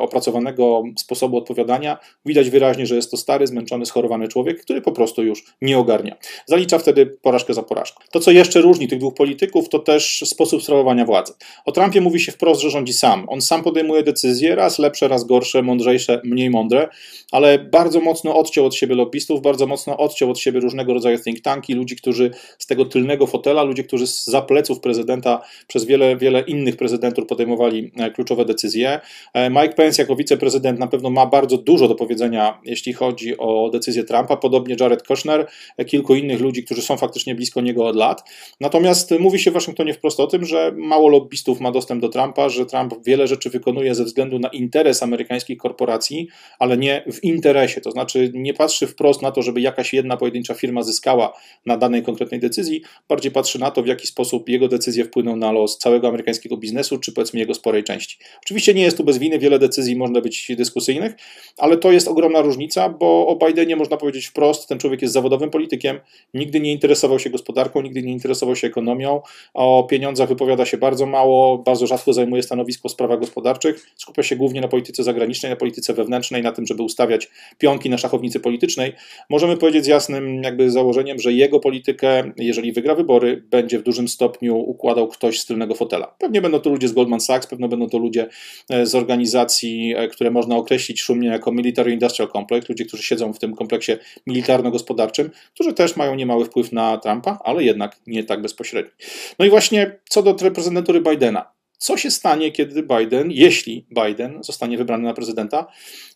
opracowanego 0.00 0.82
sposobu 0.98 1.36
odpowiadania, 1.36 1.98
widać 2.26 2.50
wyraźnie, 2.50 2.86
że 2.86 2.96
jest 2.96 3.10
to 3.10 3.16
stary, 3.16 3.46
zmęczony, 3.46 3.86
schorowany 3.86 4.28
człowiek, 4.28 4.62
który 4.62 4.82
po 4.82 4.92
prostu 4.92 5.22
już 5.22 5.44
nie 5.62 5.78
ogarnia. 5.78 6.16
Zalicza 6.46 6.78
wtedy 6.78 7.06
porażkę 7.06 7.39
za 7.48 7.62
porażką. 7.62 8.02
To, 8.10 8.20
co 8.20 8.30
jeszcze 8.30 8.60
różni 8.60 8.88
tych 8.88 8.98
dwóch 8.98 9.14
polityków, 9.14 9.68
to 9.68 9.78
też 9.78 10.22
sposób 10.26 10.62
sprawowania 10.62 11.04
władzy. 11.04 11.32
O 11.64 11.72
Trumpie 11.72 12.00
mówi 12.00 12.20
się 12.20 12.32
wprost, 12.32 12.60
że 12.60 12.70
rządzi 12.70 12.92
sam. 12.92 13.26
On 13.28 13.40
sam 13.40 13.62
podejmuje 13.62 14.02
decyzje, 14.02 14.54
raz 14.54 14.78
lepsze, 14.78 15.08
raz 15.08 15.24
gorsze, 15.24 15.62
mądrzejsze, 15.62 16.20
mniej 16.24 16.50
mądre, 16.50 16.88
ale 17.32 17.58
bardzo 17.58 18.00
mocno 18.00 18.36
odciął 18.36 18.66
od 18.66 18.74
siebie 18.74 18.94
lobbystów, 18.94 19.42
bardzo 19.42 19.66
mocno 19.66 19.96
odciął 19.96 20.30
od 20.30 20.38
siebie 20.38 20.60
różnego 20.60 20.94
rodzaju 20.94 21.18
think 21.18 21.40
tanki, 21.40 21.74
ludzi, 21.74 21.96
którzy 21.96 22.30
z 22.58 22.66
tego 22.66 22.84
tylnego 22.84 23.26
fotela, 23.26 23.62
ludzi, 23.62 23.84
którzy 23.84 24.06
z 24.06 24.30
pleców 24.48 24.80
prezydenta 24.80 25.42
przez 25.66 25.84
wiele, 25.84 26.16
wiele 26.16 26.40
innych 26.40 26.76
prezydentów 26.76 27.26
podejmowali 27.26 27.92
e, 27.96 28.10
kluczowe 28.10 28.44
decyzje. 28.44 29.00
E, 29.34 29.50
Mike 29.50 29.74
Pence 29.74 30.02
jako 30.02 30.16
wiceprezydent 30.16 30.78
na 30.78 30.86
pewno 30.86 31.10
ma 31.10 31.26
bardzo 31.26 31.58
dużo 31.58 31.88
do 31.88 31.94
powiedzenia, 31.94 32.60
jeśli 32.64 32.92
chodzi 32.92 33.38
o 33.38 33.70
decyzję 33.72 34.04
Trumpa, 34.04 34.36
podobnie 34.36 34.76
Jared 34.80 35.06
Kushner, 35.06 35.46
e, 35.76 35.84
kilku 35.84 36.14
innych 36.14 36.40
ludzi, 36.40 36.64
którzy 36.64 36.82
są 36.82 36.96
faktycznie 36.96 37.29
blisko 37.34 37.60
niego 37.60 37.86
od 37.86 37.96
lat. 37.96 38.22
Natomiast 38.60 39.10
mówi 39.18 39.38
się 39.38 39.50
w 39.50 39.54
Waszyngtonie 39.54 39.94
wprost 39.94 40.20
o 40.20 40.26
tym, 40.26 40.44
że 40.44 40.72
mało 40.76 41.08
lobbystów 41.08 41.60
ma 41.60 41.70
dostęp 41.70 42.02
do 42.02 42.08
Trumpa, 42.08 42.48
że 42.48 42.66
Trump 42.66 42.94
wiele 43.06 43.26
rzeczy 43.26 43.50
wykonuje 43.50 43.94
ze 43.94 44.04
względu 44.04 44.38
na 44.38 44.48
interes 44.48 45.02
amerykańskich 45.02 45.58
korporacji, 45.58 46.28
ale 46.58 46.76
nie 46.76 47.04
w 47.12 47.24
interesie. 47.24 47.80
To 47.80 47.90
znaczy 47.90 48.30
nie 48.34 48.54
patrzy 48.54 48.86
wprost 48.86 49.22
na 49.22 49.30
to, 49.30 49.42
żeby 49.42 49.60
jakaś 49.60 49.92
jedna 49.92 50.16
pojedyncza 50.16 50.54
firma 50.54 50.82
zyskała 50.82 51.32
na 51.66 51.76
danej 51.76 52.02
konkretnej 52.02 52.40
decyzji, 52.40 52.82
bardziej 53.08 53.32
patrzy 53.32 53.60
na 53.60 53.70
to, 53.70 53.82
w 53.82 53.86
jaki 53.86 54.06
sposób 54.06 54.48
jego 54.48 54.68
decyzje 54.68 55.04
wpłyną 55.04 55.36
na 55.36 55.52
los 55.52 55.78
całego 55.78 56.08
amerykańskiego 56.08 56.56
biznesu, 56.56 56.98
czy 56.98 57.12
powiedzmy 57.12 57.40
jego 57.40 57.54
sporej 57.54 57.84
części. 57.84 58.18
Oczywiście 58.42 58.74
nie 58.74 58.82
jest 58.82 58.96
tu 58.96 59.04
bez 59.04 59.18
winy, 59.18 59.38
wiele 59.38 59.58
decyzji 59.58 59.96
można 59.96 60.20
być 60.20 60.52
dyskusyjnych, 60.56 61.14
ale 61.58 61.76
to 61.76 61.92
jest 61.92 62.08
ogromna 62.08 62.40
różnica, 62.40 62.88
bo 62.88 63.26
o 63.26 63.46
Bidenie 63.46 63.76
można 63.76 63.96
powiedzieć 63.96 64.26
wprost, 64.26 64.68
ten 64.68 64.78
człowiek 64.78 65.02
jest 65.02 65.14
zawodowym 65.14 65.50
politykiem, 65.50 66.00
nigdy 66.34 66.60
nie 66.60 66.72
interesował 66.72 67.18
się 67.20 67.30
gospodarką, 67.30 67.82
nigdy 67.82 68.02
nie 68.02 68.12
interesował 68.12 68.56
się 68.56 68.66
ekonomią, 68.66 69.22
o 69.54 69.86
pieniądzach 69.90 70.28
wypowiada 70.28 70.66
się 70.66 70.78
bardzo 70.78 71.06
mało, 71.06 71.58
bardzo 71.58 71.86
rzadko 71.86 72.12
zajmuje 72.12 72.42
stanowisko 72.42 72.88
w 72.88 72.92
sprawach 72.92 73.20
gospodarczych, 73.20 73.86
skupia 73.96 74.22
się 74.22 74.36
głównie 74.36 74.60
na 74.60 74.68
polityce 74.68 75.04
zagranicznej, 75.04 75.50
na 75.50 75.56
polityce 75.56 75.94
wewnętrznej, 75.94 76.42
na 76.42 76.52
tym, 76.52 76.66
żeby 76.66 76.82
ustawiać 76.82 77.30
pionki 77.58 77.90
na 77.90 77.98
szachownicy 77.98 78.40
politycznej. 78.40 78.92
Możemy 79.30 79.56
powiedzieć 79.56 79.84
z 79.84 79.86
jasnym 79.86 80.42
jakby 80.42 80.70
założeniem, 80.70 81.18
że 81.18 81.32
jego 81.32 81.60
politykę, 81.60 82.32
jeżeli 82.36 82.72
wygra 82.72 82.94
wybory, 82.94 83.42
będzie 83.50 83.78
w 83.78 83.82
dużym 83.82 84.08
stopniu 84.08 84.56
układał 84.56 85.08
ktoś 85.08 85.40
z 85.40 85.46
tylnego 85.46 85.74
fotela. 85.74 86.14
Pewnie 86.18 86.40
będą 86.40 86.60
to 86.60 86.70
ludzie 86.70 86.88
z 86.88 86.92
Goldman 86.92 87.20
Sachs, 87.20 87.46
pewno 87.46 87.68
będą 87.68 87.88
to 87.88 87.98
ludzie 87.98 88.28
e, 88.70 88.86
z 88.86 88.94
organizacji, 88.94 89.94
e, 89.96 90.08
które 90.08 90.30
można 90.30 90.56
określić 90.56 91.00
szumnie 91.00 91.28
jako 91.28 91.52
Military 91.52 91.92
Industrial 91.92 92.30
Complex, 92.32 92.68
ludzie, 92.68 92.84
którzy 92.84 93.02
siedzą 93.02 93.32
w 93.32 93.38
tym 93.38 93.54
kompleksie 93.54 93.92
militarno-gospodarczym, 94.26 95.30
którzy 95.54 95.72
też 95.72 95.96
mają 95.96 96.14
niemały 96.14 96.44
wpływ 96.44 96.72
na 96.72 96.98
Trumpa, 97.10 97.38
ale 97.44 97.64
jednak 97.64 97.96
nie 98.06 98.24
tak 98.24 98.42
bezpośredni. 98.42 98.92
No 99.38 99.44
i 99.44 99.50
właśnie 99.50 99.98
co 100.08 100.22
do 100.22 100.36
reprezentantury 100.42 101.00
Bidena. 101.00 101.52
Co 101.78 101.96
się 101.96 102.10
stanie, 102.10 102.52
kiedy 102.52 102.82
Biden, 102.82 103.30
jeśli 103.30 103.86
Biden 103.90 104.42
zostanie 104.42 104.78
wybrany 104.78 105.04
na 105.04 105.14
prezydenta? 105.14 105.66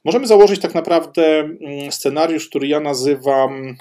Możemy 0.05 0.27
założyć 0.27 0.61
tak 0.61 0.75
naprawdę 0.75 1.41
mm, 1.41 1.93
scenariusz, 1.93 2.49
który 2.49 2.69
ja 2.69 2.81
nazywam 2.81 3.77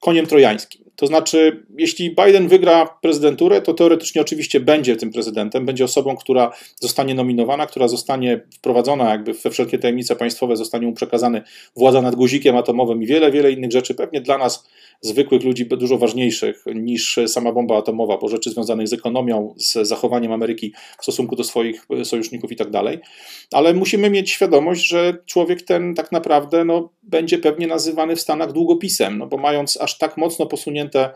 koniem 0.00 0.26
trojańskim. 0.26 0.89
To 1.00 1.06
znaczy, 1.06 1.66
jeśli 1.78 2.14
Biden 2.24 2.48
wygra 2.48 2.86
prezydenturę, 2.86 3.62
to 3.62 3.74
teoretycznie 3.74 4.20
oczywiście 4.20 4.60
będzie 4.60 4.96
tym 4.96 5.12
prezydentem, 5.12 5.66
będzie 5.66 5.84
osobą, 5.84 6.16
która 6.16 6.52
zostanie 6.80 7.14
nominowana, 7.14 7.66
która 7.66 7.88
zostanie 7.88 8.40
wprowadzona 8.54 9.10
jakby 9.10 9.32
we 9.32 9.50
wszelkie 9.50 9.78
tajemnice 9.78 10.16
państwowe, 10.16 10.56
zostanie 10.56 10.86
mu 10.86 10.92
przekazany 10.92 11.42
władza 11.76 12.02
nad 12.02 12.14
guzikiem 12.14 12.56
atomowym 12.56 13.02
i 13.02 13.06
wiele, 13.06 13.30
wiele 13.30 13.52
innych 13.52 13.72
rzeczy, 13.72 13.94
pewnie 13.94 14.20
dla 14.20 14.38
nas 14.38 14.68
zwykłych 15.00 15.44
ludzi 15.44 15.66
dużo 15.66 15.98
ważniejszych 15.98 16.64
niż 16.74 17.18
sama 17.26 17.52
bomba 17.52 17.78
atomowa, 17.78 18.18
bo 18.18 18.28
rzeczy 18.28 18.50
związanych 18.50 18.88
z 18.88 18.92
ekonomią, 18.92 19.54
z 19.56 19.88
zachowaniem 19.88 20.32
Ameryki 20.32 20.72
w 20.98 21.02
stosunku 21.02 21.36
do 21.36 21.44
swoich 21.44 21.86
sojuszników 22.04 22.52
i 22.52 22.56
tak 22.56 22.70
dalej. 22.70 22.98
Ale 23.52 23.74
musimy 23.74 24.10
mieć 24.10 24.30
świadomość, 24.30 24.88
że 24.88 25.18
człowiek 25.26 25.62
ten 25.62 25.94
tak 25.94 26.12
naprawdę 26.12 26.64
no, 26.64 26.90
będzie 27.02 27.38
pewnie 27.38 27.66
nazywany 27.66 28.16
w 28.16 28.20
Stanach 28.20 28.52
długopisem, 28.52 29.18
no 29.18 29.26
bo 29.26 29.36
mając 29.36 29.80
aż 29.80 29.98
tak 29.98 30.16
mocno 30.16 30.46
posunięte 30.46 30.89
50, 30.90 31.14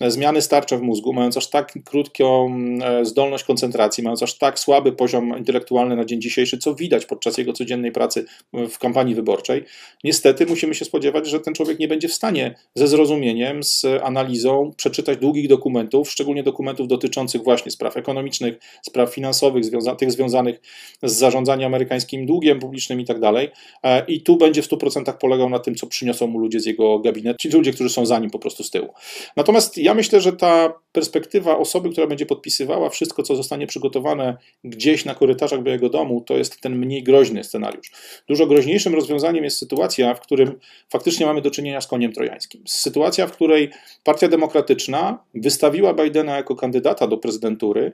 zmiany 0.00 0.42
starcze 0.42 0.78
w 0.78 0.82
mózgu, 0.82 1.12
mając 1.12 1.36
aż 1.36 1.50
tak 1.50 1.72
krótką 1.84 2.58
zdolność 3.02 3.44
koncentracji, 3.44 4.04
mając 4.04 4.22
aż 4.22 4.38
tak 4.38 4.58
słaby 4.58 4.92
poziom 4.92 5.38
intelektualny 5.38 5.96
na 5.96 6.04
dzień 6.04 6.20
dzisiejszy, 6.20 6.58
co 6.58 6.74
widać 6.74 7.06
podczas 7.06 7.38
jego 7.38 7.52
codziennej 7.52 7.92
pracy 7.92 8.24
w 8.52 8.78
kampanii 8.78 9.14
wyborczej, 9.14 9.64
niestety 10.04 10.46
musimy 10.46 10.74
się 10.74 10.84
spodziewać, 10.84 11.26
że 11.26 11.40
ten 11.40 11.54
człowiek 11.54 11.78
nie 11.78 11.88
będzie 11.88 12.08
w 12.08 12.14
stanie 12.14 12.54
ze 12.74 12.88
zrozumieniem, 12.88 13.62
z 13.62 13.84
analizą 14.02 14.72
przeczytać 14.76 15.18
długich 15.18 15.48
dokumentów, 15.48 16.10
szczególnie 16.10 16.42
dokumentów 16.42 16.88
dotyczących 16.88 17.42
właśnie 17.42 17.70
spraw 17.70 17.96
ekonomicznych, 17.96 18.54
spraw 18.82 19.14
finansowych, 19.14 19.64
związa 19.64 19.96
tych 19.96 20.12
związanych 20.12 20.60
z 21.02 21.12
zarządzaniem 21.12 21.66
amerykańskim 21.66 22.26
długiem 22.26 22.60
publicznym 22.60 23.00
i 23.00 23.04
tak 23.04 23.20
dalej. 23.20 23.50
E, 23.82 24.04
I 24.06 24.20
tu 24.20 24.36
będzie 24.36 24.62
w 24.62 24.68
100% 24.68 25.18
polegał 25.18 25.50
na 25.50 25.58
tym, 25.58 25.74
co 25.74 25.86
przyniosą 25.86 26.26
mu 26.26 26.38
ludzie 26.38 26.60
z 26.60 26.66
jego 26.66 26.98
gabinetu, 26.98 27.38
ci 27.38 27.48
ludzie, 27.48 27.72
którzy 27.72 27.90
są 27.90 28.06
za 28.06 28.18
nim 28.18 28.30
po 28.30 28.38
prostu 28.38 28.64
z 28.64 28.70
tyłu. 28.70 28.88
Natomiast 29.36 29.78
ja 29.84 29.94
myślę, 29.94 30.20
że 30.20 30.32
ta 30.32 30.72
perspektywa 30.94 31.58
osoby, 31.58 31.90
która 31.90 32.06
będzie 32.06 32.26
podpisywała 32.26 32.88
wszystko, 32.88 33.22
co 33.22 33.36
zostanie 33.36 33.66
przygotowane 33.66 34.36
gdzieś 34.64 35.04
na 35.04 35.14
korytarzach 35.14 35.66
jego 35.66 35.88
domu, 35.88 36.20
to 36.20 36.36
jest 36.36 36.60
ten 36.60 36.76
mniej 36.76 37.02
groźny 37.02 37.44
scenariusz. 37.44 37.92
Dużo 38.28 38.46
groźniejszym 38.46 38.94
rozwiązaniem 38.94 39.44
jest 39.44 39.58
sytuacja, 39.58 40.14
w 40.14 40.20
którym 40.20 40.58
faktycznie 40.90 41.26
mamy 41.26 41.42
do 41.42 41.50
czynienia 41.50 41.80
z 41.80 41.86
koniem 41.86 42.12
trojańskim. 42.12 42.62
Sytuacja, 42.66 43.26
w 43.26 43.32
której 43.32 43.70
Partia 44.04 44.28
Demokratyczna 44.28 45.18
wystawiła 45.34 45.94
Bidena 45.94 46.36
jako 46.36 46.56
kandydata 46.56 47.06
do 47.06 47.16
prezydentury, 47.16 47.92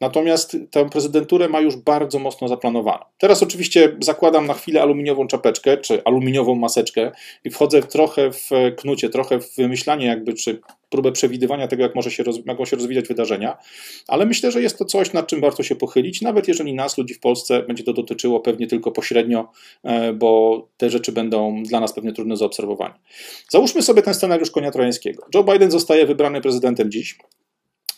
natomiast 0.00 0.56
tę 0.70 0.90
prezydenturę 0.90 1.48
ma 1.48 1.60
już 1.60 1.76
bardzo 1.76 2.18
mocno 2.18 2.48
zaplanowaną. 2.48 3.04
Teraz 3.18 3.42
oczywiście 3.42 3.96
zakładam 4.00 4.46
na 4.46 4.54
chwilę 4.54 4.82
aluminiową 4.82 5.26
czapeczkę, 5.26 5.76
czy 5.76 6.04
aluminiową 6.04 6.54
maseczkę 6.54 7.12
i 7.44 7.50
wchodzę 7.50 7.82
trochę 7.82 8.30
w 8.30 8.50
knucie, 8.76 9.08
trochę 9.08 9.40
w 9.40 9.56
wymyślanie 9.56 10.06
jakby, 10.06 10.34
czy 10.34 10.60
próbę 10.90 11.12
przewidywania 11.12 11.68
tego, 11.68 11.82
jak 11.82 11.94
może 11.94 12.10
się 12.10 12.22
roz, 12.22 12.41
mogą 12.46 12.64
się 12.64 12.76
rozwijać 12.76 13.08
wydarzenia, 13.08 13.58
ale 14.08 14.26
myślę, 14.26 14.52
że 14.52 14.62
jest 14.62 14.78
to 14.78 14.84
coś, 14.84 15.12
nad 15.12 15.26
czym 15.26 15.40
warto 15.40 15.62
się 15.62 15.76
pochylić, 15.76 16.22
nawet 16.22 16.48
jeżeli 16.48 16.74
nas, 16.74 16.98
ludzi 16.98 17.14
w 17.14 17.20
Polsce, 17.20 17.62
będzie 17.62 17.84
to 17.84 17.92
dotyczyło 17.92 18.40
pewnie 18.40 18.66
tylko 18.66 18.92
pośrednio, 18.92 19.50
e, 19.82 20.12
bo 20.12 20.62
te 20.76 20.90
rzeczy 20.90 21.12
będą 21.12 21.62
dla 21.62 21.80
nas 21.80 21.92
pewnie 21.92 22.12
trudne 22.12 22.32
do 22.32 22.36
zaobserwowania. 22.36 22.98
Załóżmy 23.48 23.82
sobie 23.82 24.02
ten 24.02 24.14
scenariusz 24.14 24.50
konia 24.50 24.70
trojańskiego. 24.70 25.26
Joe 25.34 25.44
Biden 25.44 25.70
zostaje 25.70 26.06
wybrany 26.06 26.40
prezydentem 26.40 26.90
dziś. 26.90 27.18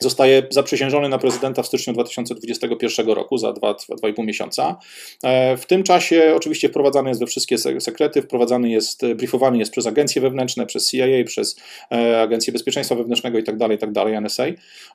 Zostaje 0.05 0.43
zaprzysiężony 0.51 1.09
na 1.09 1.19
prezydenta 1.19 1.63
w 1.63 1.67
styczniu 1.67 1.93
2021 1.93 3.09
roku, 3.09 3.39
za 3.39 3.51
2,5 3.51 4.25
miesiąca. 4.25 4.77
E, 5.23 5.57
w 5.57 5.67
tym 5.67 5.83
czasie 5.83 6.33
oczywiście 6.37 6.69
wprowadzany 6.69 7.09
jest 7.09 7.21
we 7.21 7.27
wszystkie 7.27 7.59
sekrety, 7.59 8.23
wprowadzany 8.23 8.71
jest, 8.71 9.07
briefowany 9.15 9.59
jest 9.59 9.73
przez 9.73 9.87
agencje 9.87 10.23
wewnętrzne, 10.23 10.67
przez 10.67 10.91
CIA, 10.91 11.25
przez 11.27 11.57
e, 11.93 12.21
Agencję 12.23 12.53
Bezpieczeństwa 12.53 12.95
Wewnętrznego 12.95 13.39
itd., 13.39 13.59
tak 13.59 13.71
itd., 13.71 13.93
tak 13.93 14.13
NSA. 14.13 14.45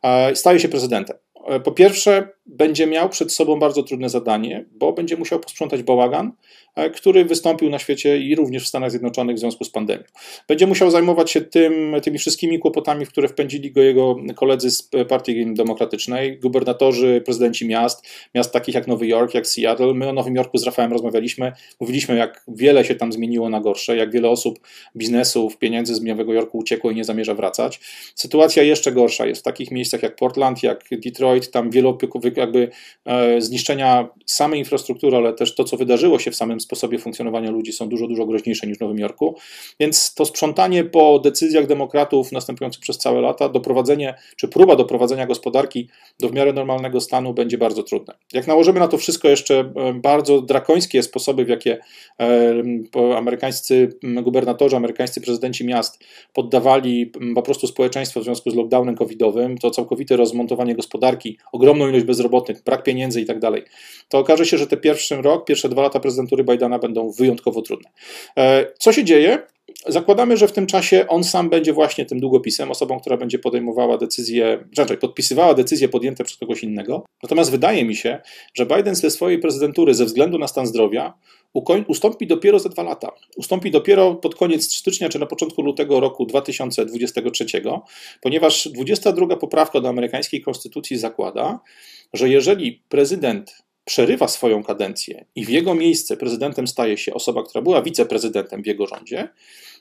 E, 0.04 0.36
staje 0.36 0.60
się 0.60 0.70
prezydentem. 0.70 1.18
Po 1.64 1.72
pierwsze, 1.72 2.28
będzie 2.50 2.88
miał 2.88 3.10
przed 3.10 3.34
sobą 3.34 3.60
bardzo 3.60 3.84
trudne 3.84 4.10
zadanie, 4.10 4.66
bo 4.72 4.94
będzie 4.94 5.18
musiał 5.18 5.40
posprzątać 5.40 5.84
bałagan, 5.84 6.32
E, 6.80 6.90
który 6.90 7.26
wystąpił 7.26 7.70
na 7.70 7.80
świecie 7.80 8.18
i 8.18 8.36
również 8.36 8.64
w 8.64 8.68
Stanach 8.68 8.92
Zjednoczonych 8.92 9.36
w 9.36 9.40
związku 9.40 9.64
z 9.64 9.70
pandemią. 9.70 10.04
Będzie 10.48 10.68
musiał 10.68 10.92
zajmować 10.92 11.32
się 11.32 11.42
tym, 11.42 11.96
tymi 12.04 12.20
wszystkimi 12.20 12.60
kłopotami, 12.60 13.06
w 13.06 13.10
które 13.10 13.28
wpędzili 13.28 13.72
go 13.72 13.82
jego 13.82 14.16
koledzy 14.36 14.72
z 14.72 14.90
Partii 15.10 15.54
Demokratycznej, 15.54 16.40
gubernatorzy, 16.40 17.22
prezydenci 17.26 17.68
miast, 17.68 18.08
miast 18.36 18.54
takich 18.54 18.76
jak 18.76 18.88
Nowy 18.88 19.08
Jork, 19.08 19.34
jak 19.34 19.48
Seattle. 19.48 19.94
My 19.94 20.10
o 20.10 20.14
Nowym 20.14 20.36
Jorku 20.36 20.58
z 20.58 20.64
Rafałem 20.64 20.92
rozmawialiśmy, 20.92 21.52
mówiliśmy, 21.80 22.16
jak 22.16 22.44
wiele 22.48 22.86
się 22.86 22.96
tam 22.96 23.12
zmieniło 23.12 23.50
na 23.50 23.62
gorsze, 23.62 23.98
jak 23.98 24.12
wiele 24.12 24.30
osób, 24.30 24.60
biznesów, 24.96 25.58
pieniędzy 25.58 25.96
z 25.96 26.04
Nowego 26.04 26.34
Jorku 26.34 26.58
uciekło 26.58 26.92
i 26.92 26.96
nie 26.96 27.04
zamierza 27.04 27.34
wracać. 27.34 27.80
Sytuacja 28.16 28.64
jeszcze 28.64 28.92
gorsza 28.92 29.26
jest 29.26 29.42
w 29.42 29.44
takich 29.44 29.72
miejscach 29.72 30.04
jak 30.04 30.16
Portland, 30.16 30.64
jak 30.64 30.86
Detroit, 30.92 31.52
tam 31.52 31.72
wiele 31.72 31.90
jakby 32.40 32.70
e, 33.06 33.42
zniszczenia 33.42 34.10
samej 34.26 34.60
infrastruktury, 34.60 35.18
ale 35.18 35.34
też 35.34 35.56
to, 35.56 35.64
co 35.64 35.78
wydarzyło 35.78 36.20
się 36.20 36.32
w 36.32 36.36
samym 36.36 36.60
sposobie 36.60 37.00
funkcjonowania 37.00 37.52
ludzi 37.52 37.74
są 37.74 37.90
dużo, 37.90 38.08
dużo 38.08 38.26
groźniejsze 38.26 38.68
niż 38.68 38.78
w 38.78 38.82
Nowym 38.82 39.00
Jorku. 39.00 39.36
Więc 39.80 40.14
to 40.14 40.26
sprzątanie 40.26 40.84
po 40.84 41.20
decyzjach 41.20 41.68
demokratów 41.68 42.32
następujących 42.32 42.82
przez 42.82 42.98
całe 42.98 43.22
lata, 43.22 43.50
doprowadzenie, 43.50 44.16
czy 44.36 44.48
próba 44.48 44.76
doprowadzenia 44.76 45.26
gospodarki 45.26 45.90
do 46.20 46.30
w 46.30 46.34
miarę 46.34 46.54
normalnego 46.54 47.02
stanu 47.02 47.34
będzie 47.34 47.58
bardzo 47.58 47.84
trudne. 47.84 48.14
Jak 48.34 48.48
nałożymy 48.48 48.80
na 48.80 48.88
to 48.88 48.98
wszystko 48.98 49.28
jeszcze 49.28 49.60
e, 49.60 49.94
bardzo 49.94 50.42
drakońskie 50.42 51.04
sposoby, 51.04 51.46
w 51.46 51.50
jakie 51.50 51.78
e, 52.20 53.18
amerykańscy 53.18 54.00
gubernatorzy, 54.24 54.76
amerykańscy 54.76 55.22
prezydenci 55.22 55.66
miast 55.66 56.04
poddawali 56.34 57.12
po 57.36 57.42
prostu 57.42 57.68
społeczeństwo 57.68 58.20
w 58.20 58.24
związku 58.24 58.52
z 58.52 58.56
lockdownem 58.56 58.96
covidowym, 58.96 59.58
to 59.58 59.72
całkowite 59.72 60.18
rozmontowanie 60.18 60.76
gospodarki, 60.76 61.38
ogromną 61.52 61.90
ilość 61.90 62.06
bezrobotnych, 62.06 62.29
brak 62.66 62.84
pieniędzy 62.84 63.22
i 63.22 63.26
tak 63.26 63.40
dalej, 63.40 63.64
to 64.10 64.18
okaże 64.18 64.46
się, 64.46 64.58
że 64.58 64.68
te 64.68 64.78
pierwszy 64.78 65.22
rok, 65.22 65.46
pierwsze 65.46 65.70
dwa 65.70 65.82
lata 65.82 66.00
prezydentury 66.00 66.44
Bidena 66.44 66.80
będą 66.80 67.12
wyjątkowo 67.12 67.62
trudne. 67.62 67.90
E, 68.38 68.66
co 68.80 68.94
się 68.94 69.04
dzieje? 69.04 69.40
Zakładamy, 69.88 70.38
że 70.38 70.48
w 70.48 70.52
tym 70.52 70.66
czasie 70.66 71.08
on 71.08 71.24
sam 71.24 71.50
będzie 71.50 71.74
właśnie 71.74 72.06
tym 72.06 72.20
długopisem, 72.20 72.72
osobą, 72.72 73.00
która 73.00 73.18
będzie 73.18 73.40
podejmowała 73.40 73.98
decyzje, 73.98 74.64
raczej 74.78 74.98
podpisywała 74.98 75.54
decyzje 75.54 75.90
podjęte 75.90 76.24
przez 76.24 76.38
kogoś 76.38 76.64
innego. 76.64 77.06
Natomiast 77.24 77.52
wydaje 77.52 77.86
mi 77.86 77.96
się, 77.96 78.20
że 78.54 78.66
Biden 78.66 78.96
ze 78.96 79.12
swojej 79.12 79.40
prezydentury 79.40 79.94
ze 79.94 80.06
względu 80.06 80.38
na 80.38 80.48
stan 80.48 80.68
zdrowia 80.68 81.14
ustąpi 81.88 82.28
dopiero 82.28 82.60
za 82.60 82.70
dwa 82.70 82.84
lata. 82.84 83.12
Ustąpi 83.38 83.72
dopiero 83.72 84.16
pod 84.16 84.36
koniec 84.36 84.74
stycznia 84.74 85.10
czy 85.10 85.20
na 85.20 85.26
początku 85.26 85.62
lutego 85.62 86.00
roku 86.00 86.26
2023, 86.26 87.46
ponieważ 88.22 88.68
22 88.68 89.36
poprawka 89.36 89.82
do 89.82 89.90
amerykańskiej 89.90 90.42
konstytucji 90.42 90.98
zakłada, 90.98 91.60
że 92.14 92.30
jeżeli 92.30 92.84
prezydent 92.90 93.64
przerywa 93.86 94.28
swoją 94.28 94.64
kadencję 94.64 95.26
i 95.36 95.46
w 95.46 95.50
jego 95.50 95.76
miejsce 95.76 96.18
prezydentem 96.18 96.68
staje 96.68 96.98
się 96.98 97.14
osoba, 97.14 97.44
która 97.44 97.62
była 97.62 97.82
wiceprezydentem 97.82 98.64
w 98.64 98.68
jego 98.68 98.88
rządzie, 98.88 99.30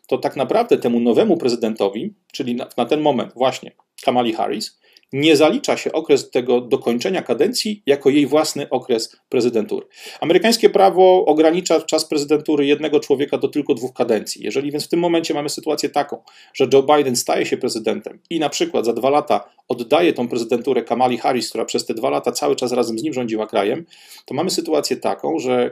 to 0.07 0.19
tak 0.19 0.37
naprawdę 0.37 0.79
temu 0.79 1.01
nowemu 1.01 1.37
prezydentowi, 1.37 2.15
czyli 2.33 2.55
na, 2.55 2.69
na 2.77 2.85
ten 2.85 3.01
moment 3.01 3.33
właśnie 3.35 3.73
Kamali 4.03 4.33
Harris, 4.33 4.78
nie 5.13 5.37
zalicza 5.37 5.77
się 5.77 5.93
okres 5.93 6.31
tego 6.31 6.61
dokończenia 6.61 7.23
kadencji 7.23 7.83
jako 7.87 8.11
jej 8.11 8.27
własny 8.27 8.69
okres 8.71 9.17
prezydentury. 9.29 9.87
Amerykańskie 10.21 10.71
prawo 10.71 11.25
ogranicza 11.27 11.81
czas 11.81 12.05
prezydentury 12.05 12.67
jednego 12.67 13.01
człowieka 13.01 13.39
do 13.39 13.49
tylko 13.49 13.75
dwóch 13.75 13.93
kadencji. 13.93 14.45
Jeżeli 14.45 14.73
więc 14.73 14.85
w 14.85 14.89
tym 14.89 15.01
momencie 15.01 15.35
mamy 15.35 15.49
sytuację 15.49 15.89
taką, 15.89 16.23
że 16.55 16.67
Joe 16.73 16.83
Biden 16.83 17.17
staje 17.17 17.47
się 17.47 17.57
prezydentem 17.57 18.19
i 18.31 18.41
na 18.41 18.49
przykład 18.49 18.85
za 18.85 18.93
dwa 18.93 19.11
lata 19.11 19.49
oddaje 19.69 20.13
tą 20.13 20.29
prezydenturę 20.29 20.83
Kamali 20.83 21.19
Harris, 21.19 21.49
która 21.49 21.65
przez 21.65 21.87
te 21.87 21.95
dwa 21.95 22.11
lata 22.11 22.33
cały 22.33 22.57
czas 22.57 22.73
razem 22.73 22.99
z 22.99 23.03
nim 23.03 23.13
rządziła 23.13 23.47
krajem, 23.47 23.87
to 24.25 24.35
mamy 24.35 24.51
sytuację 24.51 24.97
taką, 24.97 25.39
że 25.39 25.71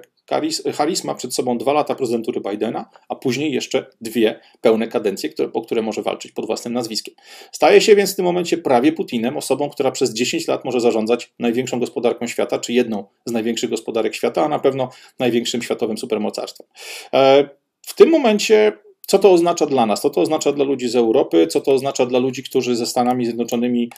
Harris 0.75 1.05
ma 1.05 1.15
przed 1.15 1.35
sobą 1.35 1.59
dwa 1.59 1.73
lata 1.73 1.95
prezydentury 1.95 2.41
Bidena, 2.41 2.91
a 3.09 3.15
później 3.15 3.53
jeszcze 3.53 3.87
dwie 4.01 4.41
pełne 4.61 4.89
kadencje, 4.89 5.29
które, 5.29 5.49
po 5.49 5.63
które 5.63 5.83
może 5.83 6.03
walczyć 6.03 6.33
pod 6.33 6.47
własnym 6.47 6.75
nazwiskiem. 6.75 7.15
Staje 7.53 7.81
się 7.81 7.97
więc 7.97 8.13
w 8.13 8.17
tym 8.17 8.25
momencie 8.25 8.59
prawie 8.59 8.93
Putinem, 8.93 9.37
osobą, 9.37 9.71
która 9.71 9.91
przez 9.91 10.13
10 10.13 10.49
lat 10.49 10.65
może 10.65 10.81
zarządzać 10.81 11.33
największą 11.39 11.81
gospodarką 11.81 12.27
świata, 12.27 12.59
czy 12.59 12.73
jedną 12.73 13.05
z 13.27 13.33
największych 13.33 13.71
gospodarek 13.71 14.15
świata, 14.15 14.45
a 14.45 14.49
na 14.49 14.59
pewno 14.59 14.89
największym 15.19 15.63
światowym 15.63 15.99
supermocarstwem. 15.99 16.67
E, 17.15 17.49
w 17.83 17.95
tym 17.95 18.11
momencie 18.11 18.73
co 19.07 19.19
to 19.19 19.33
oznacza 19.33 19.67
dla 19.67 19.87
nas? 19.87 20.01
Co 20.01 20.11
to 20.11 20.21
oznacza 20.21 20.53
dla 20.53 20.65
ludzi 20.65 20.89
z 20.89 20.97
Europy? 20.97 21.47
Co 21.47 21.61
to 21.61 21.73
oznacza 21.73 22.07
dla 22.07 22.19
ludzi, 22.19 22.43
którzy 22.43 22.77
ze 22.77 22.87
Stanami 22.87 23.25
Zjednoczonymi 23.25 23.91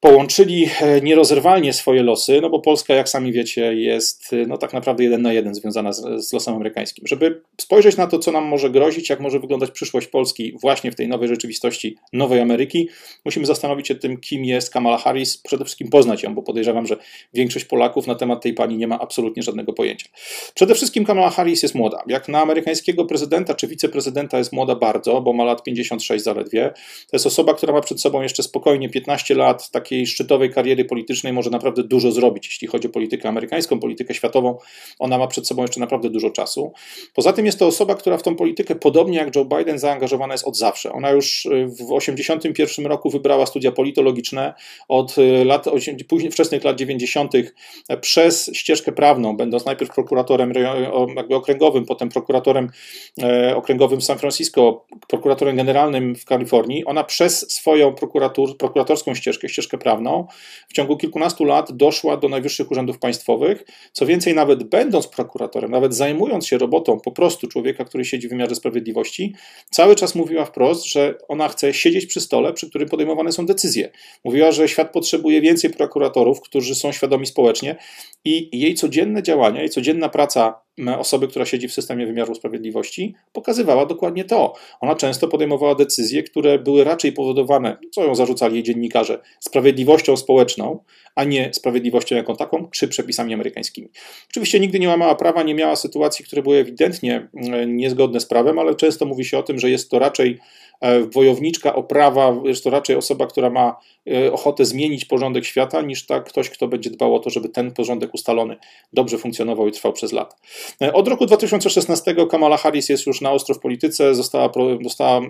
połączyli 0.00 0.70
e, 0.80 1.00
nierozerwalnie 1.00 1.72
swoje 1.72 2.02
losy, 2.02 2.40
no 2.40 2.50
bo 2.50 2.60
Polska, 2.60 2.94
jak 2.94 3.08
sami 3.08 3.32
wiecie, 3.32 3.74
jest 3.74 4.32
e, 4.32 4.36
no 4.36 4.58
tak 4.58 4.72
naprawdę 4.72 5.04
jeden 5.04 5.22
na 5.22 5.32
jeden 5.32 5.54
związana 5.54 5.92
z, 5.92 6.26
z, 6.26 6.32
losem 6.32 6.54
amerykańskim. 6.54 7.06
Żeby 7.06 7.42
spojrzeć 7.60 7.96
na 7.96 8.06
to, 8.06 8.18
co 8.18 8.32
nam 8.32 8.44
może 8.44 8.70
grozić, 8.70 9.10
jak 9.10 9.20
może 9.20 9.40
wyglądać 9.40 9.70
przyszłość 9.70 10.06
Polski 10.06 10.52
właśnie 10.60 10.92
w 10.92 10.94
tej 10.94 11.08
nowej 11.08 11.28
rzeczywistości 11.28 11.96
nowej 12.12 12.40
Ameryki, 12.40 12.88
musimy 13.24 13.46
zastanowić 13.46 13.88
się 13.88 13.94
tym, 13.94 14.16
kim 14.16 14.44
jest 14.44 14.72
Kamala 14.72 14.98
Harris, 14.98 15.38
przede 15.38 15.64
wszystkim 15.64 15.88
poznać 15.88 16.22
ją, 16.22 16.34
bo 16.34 16.42
podejrzewam, 16.42 16.86
że 16.86 16.96
większość 17.34 17.64
Polaków 17.64 18.06
na 18.06 18.14
temat 18.14 18.42
tej 18.42 18.54
pani 18.54 18.76
nie 18.76 18.86
ma 18.86 18.98
absolutnie 19.00 19.42
żadnego 19.42 19.72
pojęcia. 19.72 20.06
Przede 20.54 20.74
wszystkim 20.74 21.04
Kamala 21.04 21.30
Harris 21.30 21.62
jest 21.62 21.74
młoda. 21.74 22.02
Jak 22.06 22.28
na 22.28 22.40
amerykańskiego 22.40 23.04
prezydenta 23.04 23.54
czy 23.54 23.66
wiceprezydenta 23.66 24.38
jest 24.38 24.52
młoda 24.52 24.74
bardzo, 24.74 25.20
bo 25.20 25.32
ma 25.32 25.44
lat 25.44 25.62
56 25.62 26.24
zaledwie. 26.24 26.72
To 27.10 27.16
jest 27.16 27.26
osoba, 27.26 27.54
która 27.54 27.72
ma 27.72 27.80
przed 27.80 28.00
sobą 28.00 28.22
jeszcze 28.22 28.42
spokojnie 28.42 28.88
15 28.88 29.34
lat, 29.34 29.70
tak 29.70 29.87
takiej 29.88 30.06
szczytowej 30.06 30.50
kariery 30.50 30.84
politycznej 30.84 31.32
może 31.32 31.50
naprawdę 31.50 31.82
dużo 31.82 32.12
zrobić, 32.12 32.46
jeśli 32.46 32.68
chodzi 32.68 32.88
o 32.88 32.90
politykę 32.90 33.28
amerykańską, 33.28 33.80
politykę 33.80 34.14
światową. 34.14 34.58
Ona 34.98 35.18
ma 35.18 35.26
przed 35.26 35.46
sobą 35.46 35.62
jeszcze 35.62 35.80
naprawdę 35.80 36.10
dużo 36.10 36.30
czasu. 36.30 36.72
Poza 37.14 37.32
tym 37.32 37.46
jest 37.46 37.58
to 37.58 37.66
osoba, 37.66 37.94
która 37.94 38.16
w 38.16 38.22
tą 38.22 38.36
politykę, 38.36 38.74
podobnie 38.74 39.18
jak 39.18 39.36
Joe 39.36 39.44
Biden, 39.44 39.78
zaangażowana 39.78 40.34
jest 40.34 40.46
od 40.46 40.56
zawsze. 40.56 40.92
Ona 40.92 41.10
już 41.10 41.46
y, 41.46 41.66
w 41.66 41.76
1981 41.76 42.86
roku 42.86 43.10
wybrała 43.10 43.46
studia 43.46 43.72
politologiczne 43.72 44.54
od 44.88 45.18
y, 45.18 45.44
lat, 45.44 45.64
później, 46.08 46.30
wczesnych 46.30 46.64
lat 46.64 46.76
90. 46.76 47.32
przez 48.00 48.50
ścieżkę 48.52 48.92
prawną, 48.92 49.36
będąc 49.36 49.64
najpierw 49.64 49.94
prokuratorem 49.94 50.52
jakby 51.16 51.34
okręgowym, 51.34 51.86
potem 51.86 52.08
prokuratorem 52.08 52.70
e, 53.22 53.56
okręgowym 53.56 54.00
w 54.00 54.04
San 54.04 54.18
Francisco, 54.18 54.84
prokuratorem 55.08 55.56
generalnym 55.56 56.14
w 56.14 56.24
Kalifornii. 56.24 56.84
Ona 56.84 57.04
przez 57.04 57.52
swoją 57.52 57.94
prokurator, 57.94 58.56
prokuratorską 58.56 59.14
ścieżkę, 59.14 59.48
ścieżkę 59.48 59.77
prawną, 59.78 60.26
w 60.68 60.72
ciągu 60.72 60.96
kilkunastu 60.96 61.44
lat 61.44 61.72
doszła 61.72 62.16
do 62.16 62.28
najwyższych 62.28 62.70
urzędów 62.70 62.98
państwowych. 62.98 63.64
Co 63.92 64.06
więcej, 64.06 64.34
nawet 64.34 64.62
będąc 64.62 65.06
prokuratorem, 65.06 65.70
nawet 65.70 65.94
zajmując 65.94 66.46
się 66.46 66.58
robotą 66.58 67.00
po 67.00 67.12
prostu 67.12 67.48
człowieka, 67.48 67.84
który 67.84 68.04
siedzi 68.04 68.28
w 68.28 68.30
wymiarze 68.30 68.54
sprawiedliwości, 68.54 69.34
cały 69.70 69.96
czas 69.96 70.14
mówiła 70.14 70.44
wprost, 70.44 70.84
że 70.84 71.14
ona 71.28 71.48
chce 71.48 71.74
siedzieć 71.74 72.06
przy 72.06 72.20
stole, 72.20 72.52
przy 72.52 72.68
którym 72.68 72.88
podejmowane 72.88 73.32
są 73.32 73.46
decyzje. 73.46 73.90
Mówiła, 74.24 74.52
że 74.52 74.68
świat 74.68 74.92
potrzebuje 74.92 75.40
więcej 75.40 75.70
prokuratorów, 75.70 76.40
którzy 76.40 76.74
są 76.74 76.92
świadomi 76.92 77.26
społecznie 77.26 77.76
i 78.24 78.58
jej 78.58 78.74
codzienne 78.74 79.22
działania, 79.22 79.60
jej 79.60 79.70
codzienna 79.70 80.08
praca 80.08 80.60
osoby, 80.98 81.28
która 81.28 81.44
siedzi 81.44 81.68
w 81.68 81.72
systemie 81.72 82.06
wymiaru 82.06 82.34
sprawiedliwości, 82.34 83.14
pokazywała 83.32 83.86
dokładnie 83.86 84.24
to. 84.24 84.54
Ona 84.80 84.94
często 84.94 85.28
podejmowała 85.28 85.74
decyzje, 85.74 86.22
które 86.22 86.58
były 86.58 86.84
raczej 86.84 87.12
powodowane, 87.12 87.76
co 87.90 88.04
ją 88.04 88.14
zarzucali 88.14 88.54
jej 88.54 88.62
dziennikarze, 88.62 89.18
sprawiedliwością 89.40 90.16
społeczną, 90.16 90.84
a 91.14 91.24
nie 91.24 91.50
sprawiedliwością 91.52 92.16
jako 92.16 92.36
taką, 92.36 92.68
czy 92.70 92.88
przepisami 92.88 93.34
amerykańskimi. 93.34 93.88
Oczywiście 94.30 94.60
nigdy 94.60 94.78
nie 94.78 94.88
łamała 94.88 95.14
prawa, 95.14 95.42
nie 95.42 95.54
miała 95.54 95.76
sytuacji, 95.76 96.24
które 96.24 96.42
były 96.42 96.56
ewidentnie 96.56 97.28
mm, 97.34 97.76
niezgodne 97.76 98.20
z 98.20 98.26
prawem, 98.26 98.58
ale 98.58 98.74
często 98.74 99.06
mówi 99.06 99.24
się 99.24 99.38
o 99.38 99.42
tym, 99.42 99.58
że 99.58 99.70
jest 99.70 99.90
to 99.90 99.98
raczej 99.98 100.38
wojowniczka 101.12 101.74
o 101.74 101.82
prawa, 101.82 102.36
jest 102.44 102.64
to 102.64 102.70
raczej 102.70 102.96
osoba, 102.96 103.26
która 103.26 103.50
ma 103.50 103.76
e, 104.10 104.32
ochotę 104.32 104.64
zmienić 104.64 105.04
porządek 105.04 105.44
świata, 105.44 105.80
niż 105.82 106.06
tak 106.06 106.24
ktoś, 106.24 106.50
kto 106.50 106.68
będzie 106.68 106.90
dbał 106.90 107.14
o 107.14 107.18
to, 107.18 107.30
żeby 107.30 107.48
ten 107.48 107.72
porządek 107.72 108.14
ustalony 108.14 108.56
dobrze 108.92 109.18
funkcjonował 109.18 109.68
i 109.68 109.72
trwał 109.72 109.92
przez 109.92 110.12
lata. 110.12 110.36
E, 110.82 110.92
od 110.92 111.08
roku 111.08 111.26
2016 111.26 112.14
Kamala 112.30 112.56
Harris 112.56 112.88
jest 112.88 113.06
już 113.06 113.20
na 113.20 113.32
ostro 113.32 113.54
w 113.54 113.58
polityce, 113.58 114.14
została, 114.14 114.50
została 114.82 115.20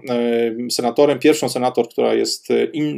senatorem, 0.71 1.19
pierwszą 1.19 1.49
senator, 1.49 1.89
która 1.89 2.15
jest, 2.15 2.49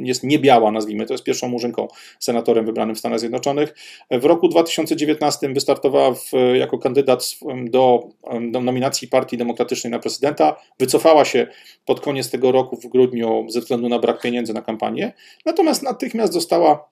jest 0.03 0.25
niebiała, 0.25 0.71
nazwijmy 0.73 1.07
to, 1.07 1.15
jest 1.15 1.25
pierwszą 1.25 1.49
murzynką 1.49 1.89
senatorem 2.19 2.67
wybranym 2.67 2.95
w 2.97 2.99
Stanach 2.99 3.21
Zjednoczonych. 3.21 3.75
W 4.11 4.25
roku 4.25 4.49
2019 4.49 5.49
wystartowała 5.49 6.15
w, 6.15 6.33
jako 6.55 6.79
kandydat 6.79 7.31
do, 7.65 8.09
do 8.51 8.61
nominacji 8.61 9.09
Partii 9.09 9.37
Demokratycznej 9.37 9.91
na 9.91 9.99
prezydenta. 9.99 10.57
Wycofała 10.79 11.25
się 11.25 11.47
pod 11.85 12.01
koniec 12.01 12.31
tego 12.31 12.40
roku 12.45 12.77
w 12.77 12.87
grudniu 12.87 13.47
ze 13.49 13.61
względu 13.61 13.89
na 13.89 13.99
brak 13.99 14.21
pieniędzy 14.21 14.55
na 14.55 14.63
kampanię. 14.63 15.13
Natomiast 15.47 15.83
natychmiast 15.83 16.33
została 16.33 16.90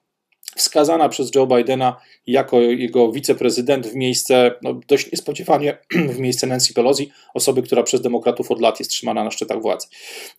wskazana 0.55 1.09
przez 1.09 1.35
Joe 1.35 1.47
Bidena 1.47 1.95
jako 2.27 2.61
jego 2.61 3.11
wiceprezydent 3.11 3.87
w 3.87 3.95
miejsce, 3.95 4.51
no 4.61 4.79
dość 4.87 5.11
niespodziewanie, 5.11 5.77
w 6.15 6.19
miejsce 6.19 6.47
Nancy 6.47 6.73
Pelosi, 6.73 7.11
osoby, 7.33 7.61
która 7.61 7.83
przez 7.83 8.01
demokratów 8.01 8.51
od 8.51 8.61
lat 8.61 8.79
jest 8.79 8.91
trzymana 8.91 9.23
na 9.23 9.31
szczytach 9.31 9.61
władzy. 9.61 9.87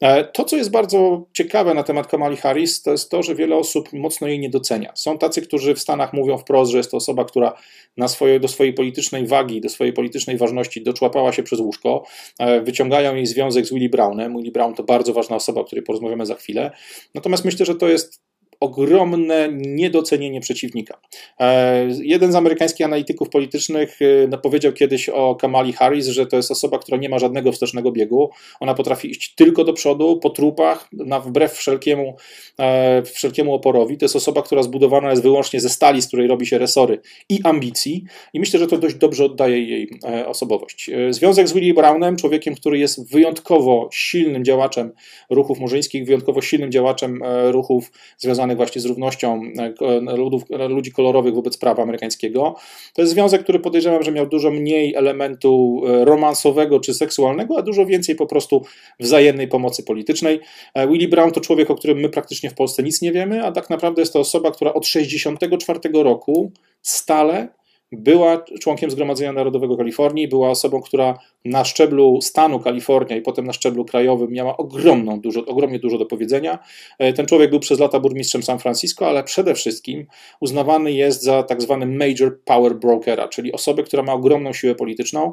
E, 0.01 0.25
to, 0.25 0.45
co 0.45 0.57
jest 0.57 0.71
bardzo 0.71 1.27
ciekawe 1.33 1.75
na 1.75 1.83
temat 1.83 2.07
Kamali 2.07 2.37
Harris, 2.37 2.83
to 2.83 2.91
jest 2.91 3.11
to, 3.11 3.23
że 3.23 3.35
wiele 3.35 3.57
osób 3.57 3.93
mocno 3.93 4.29
jej 4.29 4.39
nie 4.39 4.51
docenia. 4.51 4.93
Są 4.95 5.19
tacy, 5.19 5.43
którzy 5.43 5.75
w 5.75 5.81
Stanach 5.81 6.13
mówią 6.13 6.39
wprost, 6.39 6.73
że 6.73 6.79
jest 6.79 6.91
to 6.91 6.97
osoba, 6.97 7.25
która 7.25 7.53
na 7.97 8.09
swoje, 8.09 8.41
do 8.41 8.49
swojej 8.49 8.73
politycznej 8.73 9.27
wagi, 9.27 9.61
do 9.61 9.69
swojej 9.69 9.93
politycznej 9.93 10.37
ważności 10.37 10.83
doczłapała 10.83 11.33
się 11.33 11.43
przez 11.43 11.61
łóżko, 11.61 12.05
e, 12.39 12.61
wyciągają 12.61 13.15
jej 13.15 13.27
związek 13.27 13.67
z 13.67 13.73
Willie 13.73 13.89
Brownem. 13.89 14.37
Willie 14.37 14.53
Brown 14.53 14.75
to 14.75 14.83
bardzo 14.83 15.13
ważna 15.13 15.37
osoba, 15.37 15.61
o 15.61 15.65
której 15.65 15.85
porozmawiamy 15.85 16.27
za 16.27 16.35
chwilę. 16.35 16.71
Natomiast 17.15 17.45
myślę, 17.45 17.67
że 17.67 17.75
to 17.75 17.89
jest 17.89 18.30
ogromne 18.61 19.49
niedocenienie 19.53 20.41
przeciwnika. 20.41 21.01
E, 21.41 21.89
jeden 22.03 22.33
z 22.33 22.35
amerykańskich 22.35 22.87
analityków 22.87 23.29
politycznych 23.29 23.99
e, 24.33 24.39
powiedział 24.39 24.73
kiedyś 24.73 25.09
o 25.09 25.35
Kamali 25.35 25.73
Harris, 25.73 26.07
że 26.07 26.27
to 26.27 26.37
jest 26.37 26.51
osoba, 26.51 26.79
która 26.79 26.99
nie 26.99 27.09
ma 27.09 27.19
żadnego 27.19 27.53
wstecznego 27.53 27.93
biegu. 27.93 28.31
Ona 28.61 28.75
potrafi 28.75 29.11
iść 29.11 29.35
tylko 29.35 29.65
do 29.65 29.73
przodu, 29.73 30.17
po 30.17 30.31
trupach, 30.31 30.89
na 30.93 31.21
wbrew 31.21 31.53
wszelkiemu, 31.53 32.17
e, 32.59 33.03
wszelkiemu 33.03 33.55
oporowi. 33.55 33.99
To 33.99 34.05
jest 34.05 34.17
osoba, 34.17 34.43
która 34.43 34.63
zbudowana 34.63 35.11
jest 35.11 35.23
wyłącznie 35.23 35.61
ze 35.61 35.69
stali, 35.69 36.03
z 36.03 36.07
której 36.07 36.29
robi 36.29 36.47
się 36.47 36.59
resory 36.59 37.01
i 37.29 37.41
ambicji. 37.45 38.05
I 38.35 38.41
myślę, 38.41 38.61
że 38.61 38.67
to 38.67 38.79
dość 38.79 38.95
dobrze 38.95 39.25
oddaje 39.25 39.65
jej 39.65 39.91
osobowość. 40.27 40.91
Związek 41.11 41.49
z 41.49 41.53
Willie 41.53 41.75
Brownem, 41.75 42.17
człowiekiem, 42.17 42.55
który 42.55 42.79
jest 42.79 43.11
wyjątkowo 43.13 43.89
silnym 43.93 44.45
działaczem 44.45 44.93
ruchów 45.31 45.59
murzyńskich, 45.59 46.07
wyjątkowo 46.07 46.41
silnym 46.41 46.73
działaczem 46.73 47.21
ruchów 47.51 47.93
związanych 48.19 48.50
związanych 48.51 48.57
właśnie 48.57 48.81
z 48.81 48.85
równością 48.87 49.43
e, 49.81 50.17
ludów, 50.17 50.43
ludzi 50.69 50.93
kolorowych 50.93 51.35
wobec 51.35 51.59
prawa 51.59 51.83
amerykańskiego. 51.83 52.57
To 52.95 53.03
jest 53.03 53.13
związek, 53.13 53.43
który 53.43 53.61
podejrzewam, 53.61 54.03
że 54.03 54.13
miał 54.13 54.27
dużo 54.27 54.51
mniej 54.51 54.95
elementu 54.95 55.83
e, 55.87 56.05
romansowego 56.05 56.81
czy 56.81 56.95
seksualnego, 56.95 57.59
a 57.59 57.63
dużo 57.63 57.87
więcej 57.87 58.15
po 58.15 58.27
prostu 58.27 58.65
wzajemnej 59.01 59.49
pomocy 59.49 59.83
politycznej. 59.83 60.41
E, 60.75 60.89
Willie 60.89 61.09
Brown 61.09 61.33
to 61.33 61.41
człowiek, 61.41 61.71
o 61.71 61.75
którym 61.75 61.99
my 61.99 62.09
praktycznie 62.09 62.51
w 62.51 62.55
Polsce 62.55 62.83
nic 62.83 63.03
nie 63.03 63.13
wiemy, 63.13 63.45
a 63.45 63.53
tak 63.53 63.71
naprawdę 63.71 64.03
jest 64.03 64.13
to 64.13 64.21
osoba, 64.21 64.51
która 64.51 64.73
od 64.73 64.85
1964 64.85 66.03
roku 66.03 66.53
stale 66.83 67.49
była 67.93 68.45
członkiem 68.61 68.91
Zgromadzenia 68.91 69.33
Narodowego 69.33 69.77
Kalifornii, 69.77 70.29
była 70.29 70.51
osobą, 70.51 70.83
która 70.83 71.19
na 71.45 71.65
szczeblu 71.65 72.21
stanu 72.21 72.61
Kalifornia 72.61 73.17
i 73.17 73.23
potem 73.23 73.47
na 73.47 73.53
szczeblu 73.53 73.85
krajowym 73.85 74.31
miała 74.31 74.57
ogromną, 74.57 75.21
dużo, 75.21 75.47
ogromnie 75.47 75.79
dużo 75.79 75.99
do 75.99 76.07
powiedzenia. 76.07 76.59
E, 76.99 77.13
ten 77.13 77.27
człowiek 77.27 77.51
był 77.51 77.61
przez 77.61 77.79
lata 77.79 78.01
burmistrzem 78.01 78.43
San 78.43 78.59
Francisco, 78.59 79.09
ale 79.09 79.25
przede 79.25 79.55
wszystkim 79.55 80.07
uznawany 80.41 80.93
jest 80.93 81.23
za 81.23 81.43
tak 81.43 81.63
zwany 81.63 81.87
major 81.87 82.41
power 82.45 82.75
brokera, 82.75 83.29
czyli 83.29 83.53
osobę, 83.53 83.83
która 83.83 84.03
ma 84.03 84.13
ogromną 84.13 84.53
siłę 84.53 84.75
polityczną. 84.75 85.33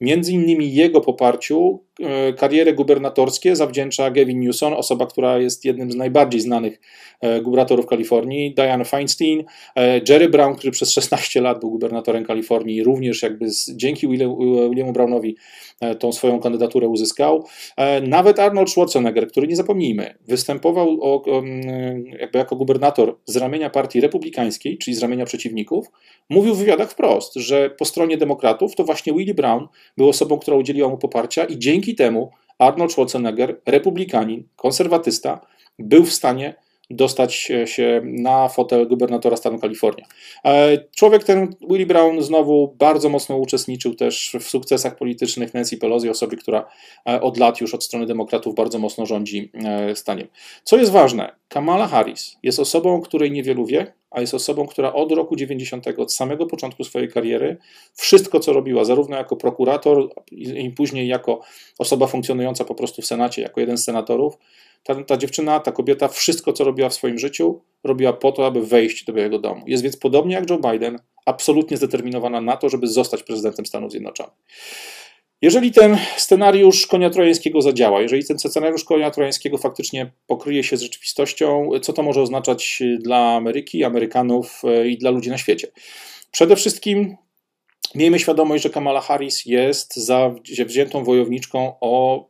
Między 0.00 0.32
innymi 0.32 0.74
jego 0.74 1.00
poparciu 1.00 1.84
e, 2.00 2.32
karierę 2.32 2.72
gubernatorskie 2.72 3.56
zawdzięcza 3.56 4.10
Gavin 4.10 4.40
Newsom, 4.40 4.72
osoba, 4.72 5.06
która 5.06 5.38
jest 5.38 5.64
jednym 5.64 5.92
z 5.92 5.96
najbardziej 5.96 6.40
znanych 6.40 6.80
e, 7.20 7.40
gubernatorów 7.40 7.86
Kalifornii, 7.86 8.54
Diane 8.54 8.84
Feinstein, 8.84 9.44
Jerry 10.08 10.28
Brown, 10.28 10.54
który 10.54 10.70
przez 10.70 10.92
16 10.92 11.40
lat 11.40 11.60
był 11.60 11.70
gubernatorem 11.70 11.97
Kalifornii, 12.26 12.82
również 12.82 13.22
jakby 13.22 13.50
z, 13.50 13.70
dzięki 13.76 14.08
Williamu 14.08 14.92
Brownowi 14.92 15.36
E, 15.80 15.94
tą 15.94 16.12
swoją 16.12 16.40
kandydaturę 16.40 16.88
uzyskał. 16.88 17.44
E, 17.76 18.00
nawet 18.00 18.38
Arnold 18.38 18.70
Schwarzenegger, 18.70 19.28
który 19.28 19.46
nie 19.46 19.56
zapomnijmy, 19.56 20.14
występował 20.28 20.98
o, 21.02 21.42
jakby 22.20 22.38
jako 22.38 22.56
gubernator 22.56 23.16
z 23.26 23.36
ramienia 23.36 23.70
partii 23.70 24.00
republikańskiej, 24.00 24.78
czyli 24.78 24.96
z 24.96 25.02
ramienia 25.02 25.24
przeciwników, 25.24 25.86
mówił 26.30 26.54
w 26.54 26.58
wywiadach 26.58 26.90
wprost, 26.90 27.34
że 27.34 27.70
po 27.70 27.84
stronie 27.84 28.16
demokratów 28.16 28.76
to 28.76 28.84
właśnie 28.84 29.12
Willie 29.12 29.34
Brown 29.34 29.68
był 29.96 30.08
osobą, 30.08 30.38
która 30.38 30.56
udzieliła 30.56 30.88
mu 30.88 30.98
poparcia 30.98 31.44
i 31.44 31.58
dzięki 31.58 31.94
temu 31.94 32.30
Arnold 32.58 32.92
Schwarzenegger, 32.92 33.60
republikanin, 33.66 34.44
konserwatysta, 34.56 35.40
był 35.78 36.04
w 36.04 36.12
stanie 36.12 36.54
dostać 36.90 37.34
się 37.64 38.00
na 38.04 38.48
fotel 38.48 38.88
gubernatora 38.88 39.36
stanu 39.36 39.58
Kalifornia. 39.58 40.06
E, 40.44 40.78
człowiek 40.96 41.24
ten, 41.24 41.54
Willie 41.70 41.86
Brown, 41.86 42.22
znowu 42.22 42.74
bardzo 42.78 43.08
mocno 43.08 43.36
uczestniczył 43.36 43.94
też 43.94 44.36
w 44.40 44.48
sukcesach 44.48 44.96
politycznych 44.96 45.54
Nancy 45.54 45.76
Pelosi, 45.76 46.10
osoby, 46.10 46.36
która 46.36 46.68
e, 47.08 47.20
od 47.20 47.38
lat 47.38 47.60
już 47.60 47.74
od 47.74 47.84
strony 47.84 48.06
demokratów 48.06 48.54
bardzo 48.54 48.78
mocno 48.78 49.06
rządzi 49.06 49.50
e, 49.54 49.96
staniem. 49.96 50.28
Co 50.64 50.76
jest 50.76 50.92
ważne, 50.92 51.32
Kamala 51.48 51.86
Harris 51.86 52.36
jest 52.42 52.58
osobą, 52.58 53.00
której 53.00 53.30
niewielu 53.30 53.66
wie, 53.66 53.92
a 54.10 54.20
jest 54.20 54.34
osobą, 54.34 54.66
która 54.66 54.92
od 54.92 55.12
roku 55.12 55.36
90, 55.36 55.86
od 55.98 56.14
samego 56.14 56.46
początku 56.46 56.84
swojej 56.84 57.08
kariery, 57.08 57.56
wszystko 57.94 58.40
co 58.40 58.52
robiła, 58.52 58.84
zarówno 58.84 59.16
jako 59.16 59.36
prokurator 59.36 60.08
i 60.32 60.70
później 60.70 61.08
jako 61.08 61.40
osoba 61.78 62.06
funkcjonująca 62.06 62.64
po 62.64 62.74
prostu 62.74 63.02
w 63.02 63.06
Senacie, 63.06 63.42
jako 63.42 63.60
jeden 63.60 63.78
z 63.78 63.84
senatorów, 63.84 64.38
ta, 64.82 65.04
ta 65.04 65.16
dziewczyna, 65.16 65.60
ta 65.60 65.72
kobieta, 65.72 66.08
wszystko 66.08 66.52
co 66.52 66.64
robiła 66.64 66.88
w 66.88 66.94
swoim 66.94 67.18
życiu, 67.18 67.60
robiła 67.84 68.12
po 68.12 68.32
to, 68.32 68.46
aby 68.46 68.66
wejść 68.66 69.04
do 69.04 69.12
Białego 69.12 69.38
Domu. 69.38 69.64
Jest 69.66 69.82
więc 69.82 69.96
podobnie 69.96 70.34
jak 70.34 70.50
Joe 70.50 70.58
Biden, 70.58 70.98
absolutnie 71.26 71.76
zdeterminowana 71.76 72.40
na 72.40 72.56
to, 72.56 72.68
żeby 72.68 72.86
zostać 72.86 73.22
prezydentem 73.22 73.66
Stanów 73.66 73.90
Zjednoczonych. 73.90 74.34
Jeżeli 75.42 75.72
ten 75.72 75.98
scenariusz 76.16 76.86
konia 76.86 77.10
trojańskiego 77.10 77.62
zadziała, 77.62 78.00
jeżeli 78.00 78.24
ten 78.24 78.38
scenariusz 78.38 78.84
konia 78.84 79.10
trojańskiego 79.10 79.58
faktycznie 79.58 80.10
pokryje 80.26 80.64
się 80.64 80.76
z 80.76 80.82
rzeczywistością, 80.82 81.70
co 81.82 81.92
to 81.92 82.02
może 82.02 82.22
oznaczać 82.22 82.82
dla 82.98 83.18
Ameryki, 83.18 83.84
Amerykanów 83.84 84.62
e, 84.64 84.88
i 84.88 84.98
dla 84.98 85.10
ludzi 85.10 85.30
na 85.30 85.38
świecie? 85.38 85.68
Przede 86.30 86.56
wszystkim 86.56 87.16
miejmy 87.94 88.18
świadomość, 88.18 88.62
że 88.62 88.70
Kamala 88.70 89.00
Harris 89.00 89.46
jest 89.46 89.96
za 89.96 90.34
wziętą 90.66 91.04
wojowniczką 91.04 91.72
o 91.80 92.24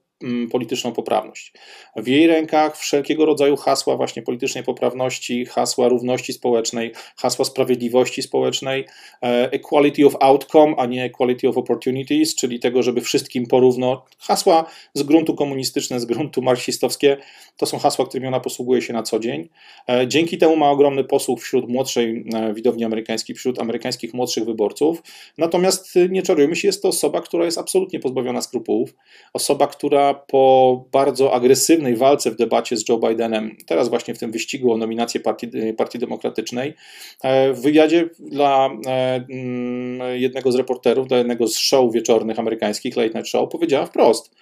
polityczną 0.51 0.93
poprawność. 0.93 1.53
W 1.97 2.09
jej 2.09 2.27
rękach 2.27 2.77
wszelkiego 2.77 3.25
rodzaju 3.25 3.57
hasła 3.57 3.97
właśnie 3.97 4.23
politycznej 4.23 4.65
poprawności, 4.65 5.47
hasła 5.47 5.89
równości 5.89 6.33
społecznej, 6.33 6.93
hasła 7.17 7.45
sprawiedliwości 7.45 8.23
społecznej, 8.23 8.85
e, 9.23 9.53
equality 9.53 10.07
of 10.07 10.17
outcome, 10.21 10.75
a 10.79 10.87
nie 10.87 11.05
equality 11.05 11.49
of 11.49 11.59
opportunities, 11.59 12.35
czyli 12.35 12.61
tego, 12.61 12.83
żeby 12.83 13.01
wszystkim 13.01 13.47
porówno. 13.47 14.05
Hasła 14.19 14.65
z 14.95 15.03
gruntu 15.03 15.35
komunistyczne, 15.35 16.01
z 16.01 16.05
gruntu 16.05 16.43
marksistowskie, 16.43 17.17
to 17.57 17.67
są 17.67 17.79
hasła, 17.79 18.07
którymi 18.07 18.27
ona 18.27 18.41
posługuje 18.41 18.83
się 18.83 18.93
na 18.93 19.03
co 19.03 19.19
dzień. 19.19 19.49
E, 19.91 20.09
dzięki 20.09 20.39
temu 20.39 20.57
ma 20.57 20.71
ogromny 20.71 21.05
posłuch 21.05 21.41
wśród 21.41 21.69
młodszej 21.69 22.25
e, 22.35 22.55
widowni 22.55 22.85
amerykańskiej, 22.85 23.37
wśród 23.37 23.59
amerykańskich 23.59 24.15
młodszych 24.15 24.45
wyborców. 24.45 25.03
Natomiast 25.39 25.95
nie 26.11 26.23
czarujmy 26.23 26.57
się, 26.57 26.69
jest 26.69 26.83
to 26.83 26.89
osoba, 26.89 27.21
która 27.21 27.45
jest 27.45 27.59
absolutnie 27.59 28.01
pozbawiona 28.01 28.43
skrupułów. 28.43 28.95
Osoba, 29.33 29.67
która 29.67 30.08
po 30.15 30.85
bardzo 30.93 31.35
agresywnej 31.35 31.97
walce 31.97 32.31
w 32.31 32.37
debacie 32.37 32.77
z 32.77 32.89
Joe 32.89 32.99
Bidenem, 32.99 33.57
teraz 33.67 33.89
właśnie 33.89 34.15
w 34.15 34.19
tym 34.19 34.33
wyścigu 34.33 34.73
o 34.73 34.77
nominację 34.77 35.21
Partii, 35.21 35.49
Partii 35.77 35.99
Demokratycznej, 35.99 36.75
e, 37.23 37.53
w 37.53 37.61
wywiadzie 37.61 38.09
dla 38.19 38.71
e, 38.87 39.25
mm, 39.31 40.21
jednego 40.21 40.53
z 40.53 40.55
reporterów, 40.55 41.09
dla 41.09 41.19
jednego 41.19 41.49
z 41.49 41.57
show 41.57 41.93
wieczornych 41.93 42.39
amerykańskich, 42.39 42.97
Late 42.97 43.15
Night 43.15 43.29
Show, 43.29 43.49
powiedziała 43.51 43.87
wprost, 43.87 44.35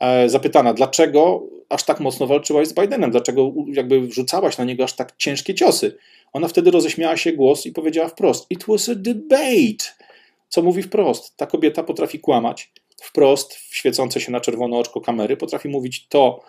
e, 0.00 0.28
zapytana, 0.28 0.74
dlaczego 0.74 1.46
aż 1.68 1.84
tak 1.84 2.00
mocno 2.00 2.26
walczyłaś 2.26 2.68
z 2.68 2.74
Bidenem, 2.74 3.10
dlaczego 3.10 3.52
jakby 3.72 4.00
wrzucałaś 4.00 4.58
na 4.58 4.64
niego 4.64 4.84
aż 4.84 4.92
tak 4.92 5.16
ciężkie 5.16 5.54
ciosy. 5.54 5.96
Ona 6.32 6.48
wtedy 6.48 6.70
roześmiała 6.70 7.16
się 7.16 7.32
głos 7.32 7.66
i 7.66 7.72
powiedziała 7.72 8.08
wprost: 8.08 8.46
It 8.50 8.64
was 8.68 8.88
a 8.88 8.94
debate. 8.94 9.84
Co 10.48 10.62
mówi 10.62 10.82
wprost? 10.82 11.36
Ta 11.36 11.46
kobieta 11.46 11.82
potrafi 11.82 12.20
kłamać 12.20 12.72
wprost, 13.00 13.54
w 13.54 13.76
świecące 13.76 14.20
się 14.20 14.32
na 14.32 14.40
czerwono 14.40 14.78
oczko 14.78 15.00
kamery, 15.00 15.36
potrafi 15.36 15.68
mówić 15.68 16.06
to, 16.08 16.40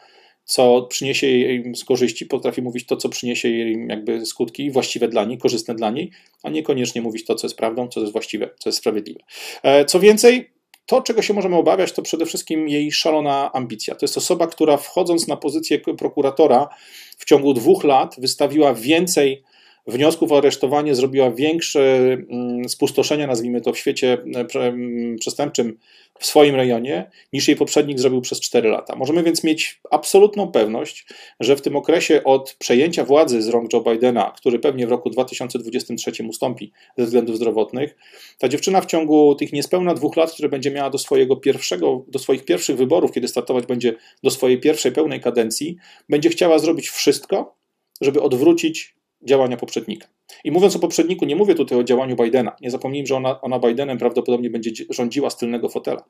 co 0.46 0.82
przyniesie 0.82 1.28
jej 1.28 1.76
z 1.76 1.86
korzyści, 1.86 2.26
potrafi 2.26 2.62
mówić 2.62 2.86
to, 2.86 2.98
co 2.98 3.10
przyniesie 3.10 3.50
jej 3.50 3.88
jakby 3.88 4.26
skutki 4.26 4.72
właściwe 4.72 5.08
dla 5.08 5.26
niej, 5.26 5.38
korzystne 5.38 5.76
dla 5.76 5.90
niej, 5.92 6.12
a 6.44 6.50
niekoniecznie 6.50 7.02
mówić 7.02 7.26
to, 7.26 7.36
co 7.36 7.48
jest 7.48 7.58
prawdą, 7.58 7.88
co 7.88 8.00
jest 8.00 8.12
właściwe, 8.12 8.50
co 8.60 8.70
jest 8.70 8.80
sprawiedliwe. 8.80 9.20
E, 9.64 9.86
co 9.86 10.00
więcej, 10.00 10.52
to, 10.86 11.02
czego 11.02 11.22
się 11.22 11.34
możemy 11.34 11.56
obawiać, 11.56 11.92
to 11.92 12.02
przede 12.02 12.26
wszystkim 12.26 12.70
jej 12.70 12.92
szalona 12.92 13.52
ambicja. 13.54 13.96
To 13.96 14.04
jest 14.04 14.18
osoba, 14.18 14.48
która 14.48 14.78
wchodząc 14.78 15.28
na 15.28 15.38
pozycję 15.38 15.80
prokuratora 15.80 16.70
w 17.18 17.26
ciągu 17.26 17.54
dwóch 17.54 17.84
lat 17.84 18.16
wystawiła 18.18 18.74
więcej 18.74 19.44
wniosków 19.88 20.32
o 20.32 20.38
aresztowanie 20.38 20.96
zrobiła 20.96 21.32
większe 21.32 22.14
mm, 22.14 22.70
spustoszenia, 22.70 23.28
nazwijmy 23.28 23.62
to, 23.62 23.74
w 23.74 23.78
świecie 23.78 24.18
e, 24.36 24.60
mm, 24.60 25.16
przestępczym 25.20 25.78
w 26.20 26.26
swoim 26.26 26.56
rejonie, 26.56 27.12
niż 27.34 27.48
jej 27.48 27.58
poprzednik 27.58 28.00
zrobił 28.00 28.22
przez 28.22 28.40
4 28.40 28.70
lata. 28.70 28.96
Możemy 28.96 29.24
więc 29.24 29.44
mieć 29.44 29.80
absolutną 29.92 30.52
pewność, 30.52 31.06
że 31.40 31.56
w 31.56 31.62
tym 31.62 31.76
okresie 31.76 32.24
od 32.24 32.56
przejęcia 32.60 33.06
władzy 33.06 33.42
z 33.42 33.48
rąk 33.48 33.74
Joe 33.74 33.82
Bidena, 33.82 34.34
który 34.38 34.60
pewnie 34.60 34.88
w 34.88 34.90
roku 34.90 35.10
2023 35.10 36.12
ustąpi 36.30 36.72
ze 36.98 37.06
względów 37.06 37.36
zdrowotnych, 37.36 37.96
ta 38.38 38.48
dziewczyna 38.48 38.82
w 38.82 38.86
ciągu 38.86 39.36
tych 39.36 39.54
niespełna 39.54 39.94
dwóch 39.94 40.16
lat, 40.16 40.32
które 40.32 40.50
będzie 40.50 40.72
miała 40.72 40.90
do 40.90 40.98
swojego 40.98 41.36
pierwszego, 41.36 42.06
do 42.08 42.20
swoich 42.20 42.46
pierwszych 42.46 42.78
wyborów, 42.78 43.12
kiedy 43.12 43.28
startować 43.28 43.66
będzie 43.66 43.94
do 44.24 44.30
swojej 44.30 44.60
pierwszej 44.60 44.92
pełnej 44.92 45.22
kadencji, 45.22 45.76
będzie 46.10 46.30
chciała 46.30 46.60
zrobić 46.60 46.90
wszystko, 46.90 47.56
żeby 48.02 48.22
odwrócić 48.22 48.96
działania 49.24 49.58
poprzednika. 49.58 50.08
I 50.44 50.52
mówiąc 50.52 50.76
o 50.76 50.80
poprzedniku, 50.80 51.26
nie 51.26 51.36
mówię 51.36 51.56
tutaj 51.56 51.80
o 51.80 51.84
działaniu 51.84 52.16
Bidena. 52.16 52.56
Nie 52.62 52.72
zapomnijmy, 52.72 53.08
że 53.08 53.16
ona, 53.16 53.42
ona 53.42 53.60
Bidenem 53.60 53.98
prawdopodobnie 53.98 54.50
będzie 54.50 54.86
rządziła 54.90 55.30
z 55.30 55.38
tylnego 55.38 55.70
fotela. 55.70 56.04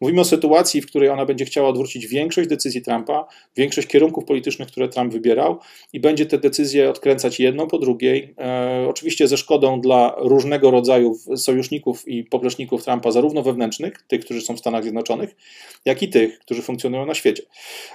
Mówimy 0.00 0.20
o 0.20 0.24
sytuacji, 0.24 0.80
w 0.80 0.86
której 0.86 1.08
ona 1.08 1.26
będzie 1.26 1.44
chciała 1.44 1.68
odwrócić 1.68 2.06
większość 2.06 2.48
decyzji 2.48 2.82
Trumpa, 2.82 3.26
większość 3.56 3.88
kierunków 3.88 4.24
politycznych, 4.24 4.68
które 4.68 4.88
Trump 4.88 5.12
wybierał, 5.12 5.58
i 5.92 6.00
będzie 6.00 6.26
te 6.26 6.38
decyzje 6.38 6.90
odkręcać 6.90 7.40
jedną 7.40 7.66
po 7.66 7.78
drugiej. 7.78 8.34
E, 8.38 8.86
oczywiście 8.88 9.28
ze 9.28 9.36
szkodą 9.36 9.80
dla 9.80 10.14
różnego 10.18 10.70
rodzaju 10.70 11.14
sojuszników 11.36 12.08
i 12.08 12.24
popleczników 12.24 12.84
Trumpa, 12.84 13.10
zarówno 13.10 13.42
wewnętrznych, 13.42 14.02
tych, 14.08 14.24
którzy 14.24 14.40
są 14.40 14.56
w 14.56 14.58
Stanach 14.58 14.82
Zjednoczonych, 14.82 15.36
jak 15.84 16.02
i 16.02 16.08
tych, 16.08 16.38
którzy 16.38 16.62
funkcjonują 16.62 17.06
na 17.06 17.14
świecie. 17.14 17.42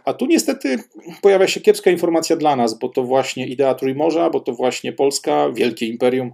A 0.05 0.13
tu 0.13 0.25
niestety 0.25 0.77
pojawia 1.21 1.47
się 1.47 1.61
kiepska 1.61 1.91
informacja 1.91 2.35
dla 2.35 2.55
nas, 2.55 2.79
bo 2.79 2.89
to 2.89 3.03
właśnie 3.03 3.47
idea 3.47 3.75
Trójmorza, 3.75 4.29
bo 4.29 4.39
to 4.39 4.53
właśnie 4.53 4.93
Polska, 4.93 5.49
wielkie 5.53 5.68
wielkie 5.69 5.87
imperium 5.87 6.33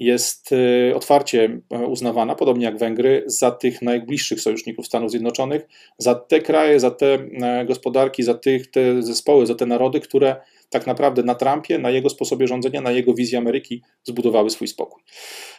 jest 0.00 0.52
y, 0.52 0.92
otwarcie 0.96 1.60
e, 1.70 1.78
uznawana, 1.86 2.34
podobnie 2.34 2.64
jak 2.64 2.78
Węgry, 2.78 3.24
za 3.26 3.50
tych 3.50 3.82
najbliższych 3.82 4.40
sojuszników 4.40 4.86
Stanów 4.86 5.10
Zjednoczonych, 5.10 5.62
za 5.98 6.14
te 6.14 6.40
kraje, 6.40 6.80
za 6.80 6.90
te 6.90 7.14
e, 7.14 7.64
gospodarki, 7.66 8.22
za 8.22 8.34
tych, 8.34 8.70
te 8.70 9.02
zespoły, 9.02 9.46
za 9.46 9.54
te 9.54 9.66
narody, 9.66 10.00
które 10.00 10.36
tak 10.70 10.86
naprawdę 10.86 11.22
na 11.22 11.34
Trumpie, 11.34 11.78
na 11.78 11.90
jego 11.90 12.10
sposobie 12.10 12.46
rządzenia, 12.46 12.80
na 12.80 12.90
jego 12.90 13.14
wizji 13.14 13.36
Ameryki 13.36 13.82
zbudowały 14.04 14.50
swój 14.50 14.68
spokój. 14.68 15.02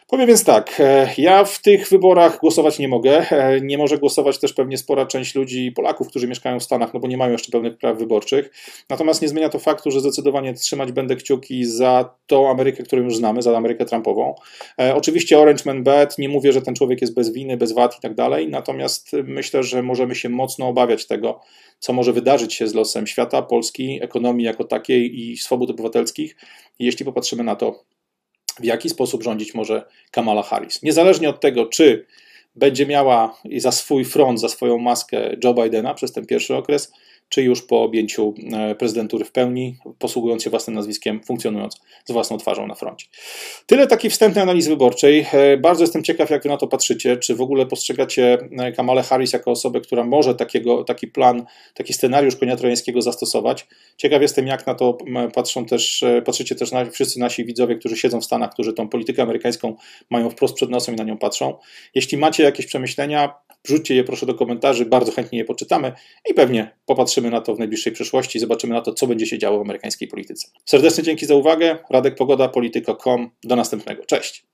Powiem 0.07 0.27
więc 0.27 0.43
tak, 0.43 0.79
e, 0.79 1.09
ja 1.17 1.43
w 1.43 1.61
tych 1.61 1.89
wyborach 1.89 2.39
głosować 2.39 2.79
nie 2.79 2.87
mogę. 2.87 3.29
E, 3.31 3.61
nie 3.61 3.77
może 3.77 3.97
głosować 3.97 4.39
też 4.39 4.53
pewnie 4.53 4.77
spora 4.77 5.05
część 5.05 5.35
ludzi, 5.35 5.71
Polaków, 5.71 6.07
którzy 6.07 6.27
mieszkają 6.27 6.59
w 6.59 6.63
Stanach, 6.63 6.93
no 6.93 6.99
bo 6.99 7.07
nie 7.07 7.17
mają 7.17 7.31
jeszcze 7.31 7.51
pełnych 7.51 7.77
praw 7.77 7.97
wyborczych. 7.97 8.51
Natomiast 8.89 9.21
nie 9.21 9.27
zmienia 9.27 9.49
to 9.49 9.59
faktu, 9.59 9.91
że 9.91 9.99
zdecydowanie 9.99 10.53
trzymać 10.53 10.91
będę 10.91 11.15
kciuki 11.15 11.65
za 11.65 12.15
tą 12.27 12.49
Amerykę, 12.49 12.83
którą 12.83 13.03
już 13.03 13.17
znamy, 13.17 13.41
za 13.41 13.57
Amerykę 13.57 13.85
Trumpową. 13.85 14.35
E, 14.79 14.95
oczywiście 14.95 15.39
Orange 15.39 15.63
Man 15.65 15.83
Bad, 15.83 16.17
nie 16.17 16.29
mówię, 16.29 16.51
że 16.51 16.61
ten 16.61 16.75
człowiek 16.75 17.01
jest 17.01 17.13
bez 17.13 17.33
winy, 17.33 17.57
bez 17.57 17.71
wad 17.71 17.97
i 17.97 18.01
tak 18.01 18.15
dalej, 18.15 18.49
natomiast 18.49 19.11
myślę, 19.23 19.63
że 19.63 19.83
możemy 19.83 20.15
się 20.15 20.29
mocno 20.29 20.67
obawiać 20.67 21.07
tego, 21.07 21.39
co 21.79 21.93
może 21.93 22.13
wydarzyć 22.13 22.53
się 22.53 22.67
z 22.67 22.73
losem 22.73 23.07
świata, 23.07 23.41
Polski, 23.41 23.99
ekonomii 24.01 24.45
jako 24.45 24.63
takiej 24.63 25.19
i 25.19 25.37
swobód 25.37 25.69
obywatelskich, 25.69 26.35
jeśli 26.79 27.05
popatrzymy 27.05 27.43
na 27.43 27.55
to, 27.55 27.83
w 28.59 28.63
jaki 28.63 28.89
sposób 28.89 29.23
rządzić 29.23 29.53
może 29.53 29.85
Kamala 30.11 30.43
Harris. 30.43 30.83
Niezależnie 30.83 31.29
od 31.29 31.39
tego, 31.41 31.65
czy 31.65 32.05
będzie 32.55 32.85
miała 32.85 33.37
za 33.57 33.71
swój 33.71 34.05
front, 34.05 34.39
za 34.39 34.49
swoją 34.49 34.77
maskę 34.77 35.35
Joe 35.43 35.53
Bidena 35.53 35.93
przez 35.93 36.13
ten 36.13 36.25
pierwszy 36.25 36.55
okres, 36.55 36.91
czy 37.29 37.43
już 37.43 37.61
po 37.61 37.83
objęciu 37.83 38.33
e, 38.53 38.75
prezydentury 38.75 39.25
w 39.25 39.31
pełni, 39.31 39.77
posługując 39.99 40.43
się 40.43 40.49
własnym 40.49 40.75
nazwiskiem, 40.75 41.23
funkcjonując 41.23 41.81
z 42.05 42.11
własną 42.11 42.37
twarzą 42.37 42.67
na 42.67 42.75
froncie. 42.75 43.07
Tyle 43.65 43.87
takiej 43.87 44.11
wstępnej 44.11 44.43
analizy 44.43 44.69
wyborczej. 44.69 45.25
E, 45.33 45.57
bardzo 45.57 45.83
jestem 45.83 46.03
ciekaw, 46.03 46.29
jak 46.29 46.43
wy 46.43 46.49
na 46.49 46.57
to 46.57 46.67
patrzycie. 46.67 47.17
Czy 47.17 47.35
w 47.35 47.41
ogóle 47.41 47.65
postrzegacie 47.65 48.37
e, 48.57 48.71
Kamalę 48.71 49.03
Harris 49.03 49.33
jako 49.33 49.51
osobę, 49.51 49.81
która 49.81 50.03
może 50.03 50.35
takiego, 50.35 50.83
taki 50.83 51.07
plan, 51.07 51.45
taki 51.73 51.93
scenariusz 51.93 52.35
konia 52.35 52.55
trojańskiego 52.55 53.01
zastosować? 53.01 53.67
Ciekaw 53.97 54.21
jestem, 54.21 54.47
jak 54.47 54.67
na 54.67 54.75
to 54.75 54.97
patrzą 55.33 55.65
też, 55.65 56.03
patrzycie 56.25 56.55
też 56.55 56.71
na, 56.71 56.85
wszyscy 56.85 57.19
nasi 57.19 57.45
widzowie, 57.45 57.75
którzy 57.75 57.97
siedzą 57.97 58.21
w 58.21 58.25
Stanach, 58.25 58.51
którzy 58.51 58.73
tą 58.73 58.89
politykę 58.89 59.23
amerykańską 59.23 59.75
mają 60.09 60.29
wprost 60.29 60.55
przed 60.55 60.69
nosem 60.69 60.95
i 60.95 60.97
na 60.97 61.03
nią 61.03 61.17
patrzą. 61.17 61.57
Jeśli 61.95 62.17
macie 62.17 62.43
jakieś 62.43 62.65
przemyślenia, 62.65 63.33
wrzućcie 63.65 63.95
je 63.95 64.03
proszę 64.03 64.25
do 64.25 64.33
komentarzy, 64.33 64.85
bardzo 64.85 65.11
chętnie 65.11 65.39
je 65.39 65.45
poczytamy 65.45 65.91
i 66.29 66.33
pewnie 66.33 66.77
popatrzymy 66.85 67.29
na 67.29 67.41
to 67.41 67.55
w 67.55 67.59
najbliższej 67.59 67.93
przyszłości, 67.93 68.39
zobaczymy 68.39 68.73
na 68.73 68.81
to, 68.81 68.93
co 68.93 69.07
będzie 69.07 69.25
się 69.25 69.37
działo 69.37 69.57
w 69.57 69.61
amerykańskiej 69.61 70.07
polityce. 70.07 70.47
Serdecznie 70.65 71.03
dzięki 71.03 71.25
za 71.25 71.35
uwagę. 71.35 71.77
Radek 71.89 72.15
Pogoda, 72.15 72.49
polityko.com. 72.49 73.29
Do 73.43 73.55
następnego. 73.55 74.05
Cześć. 74.05 74.45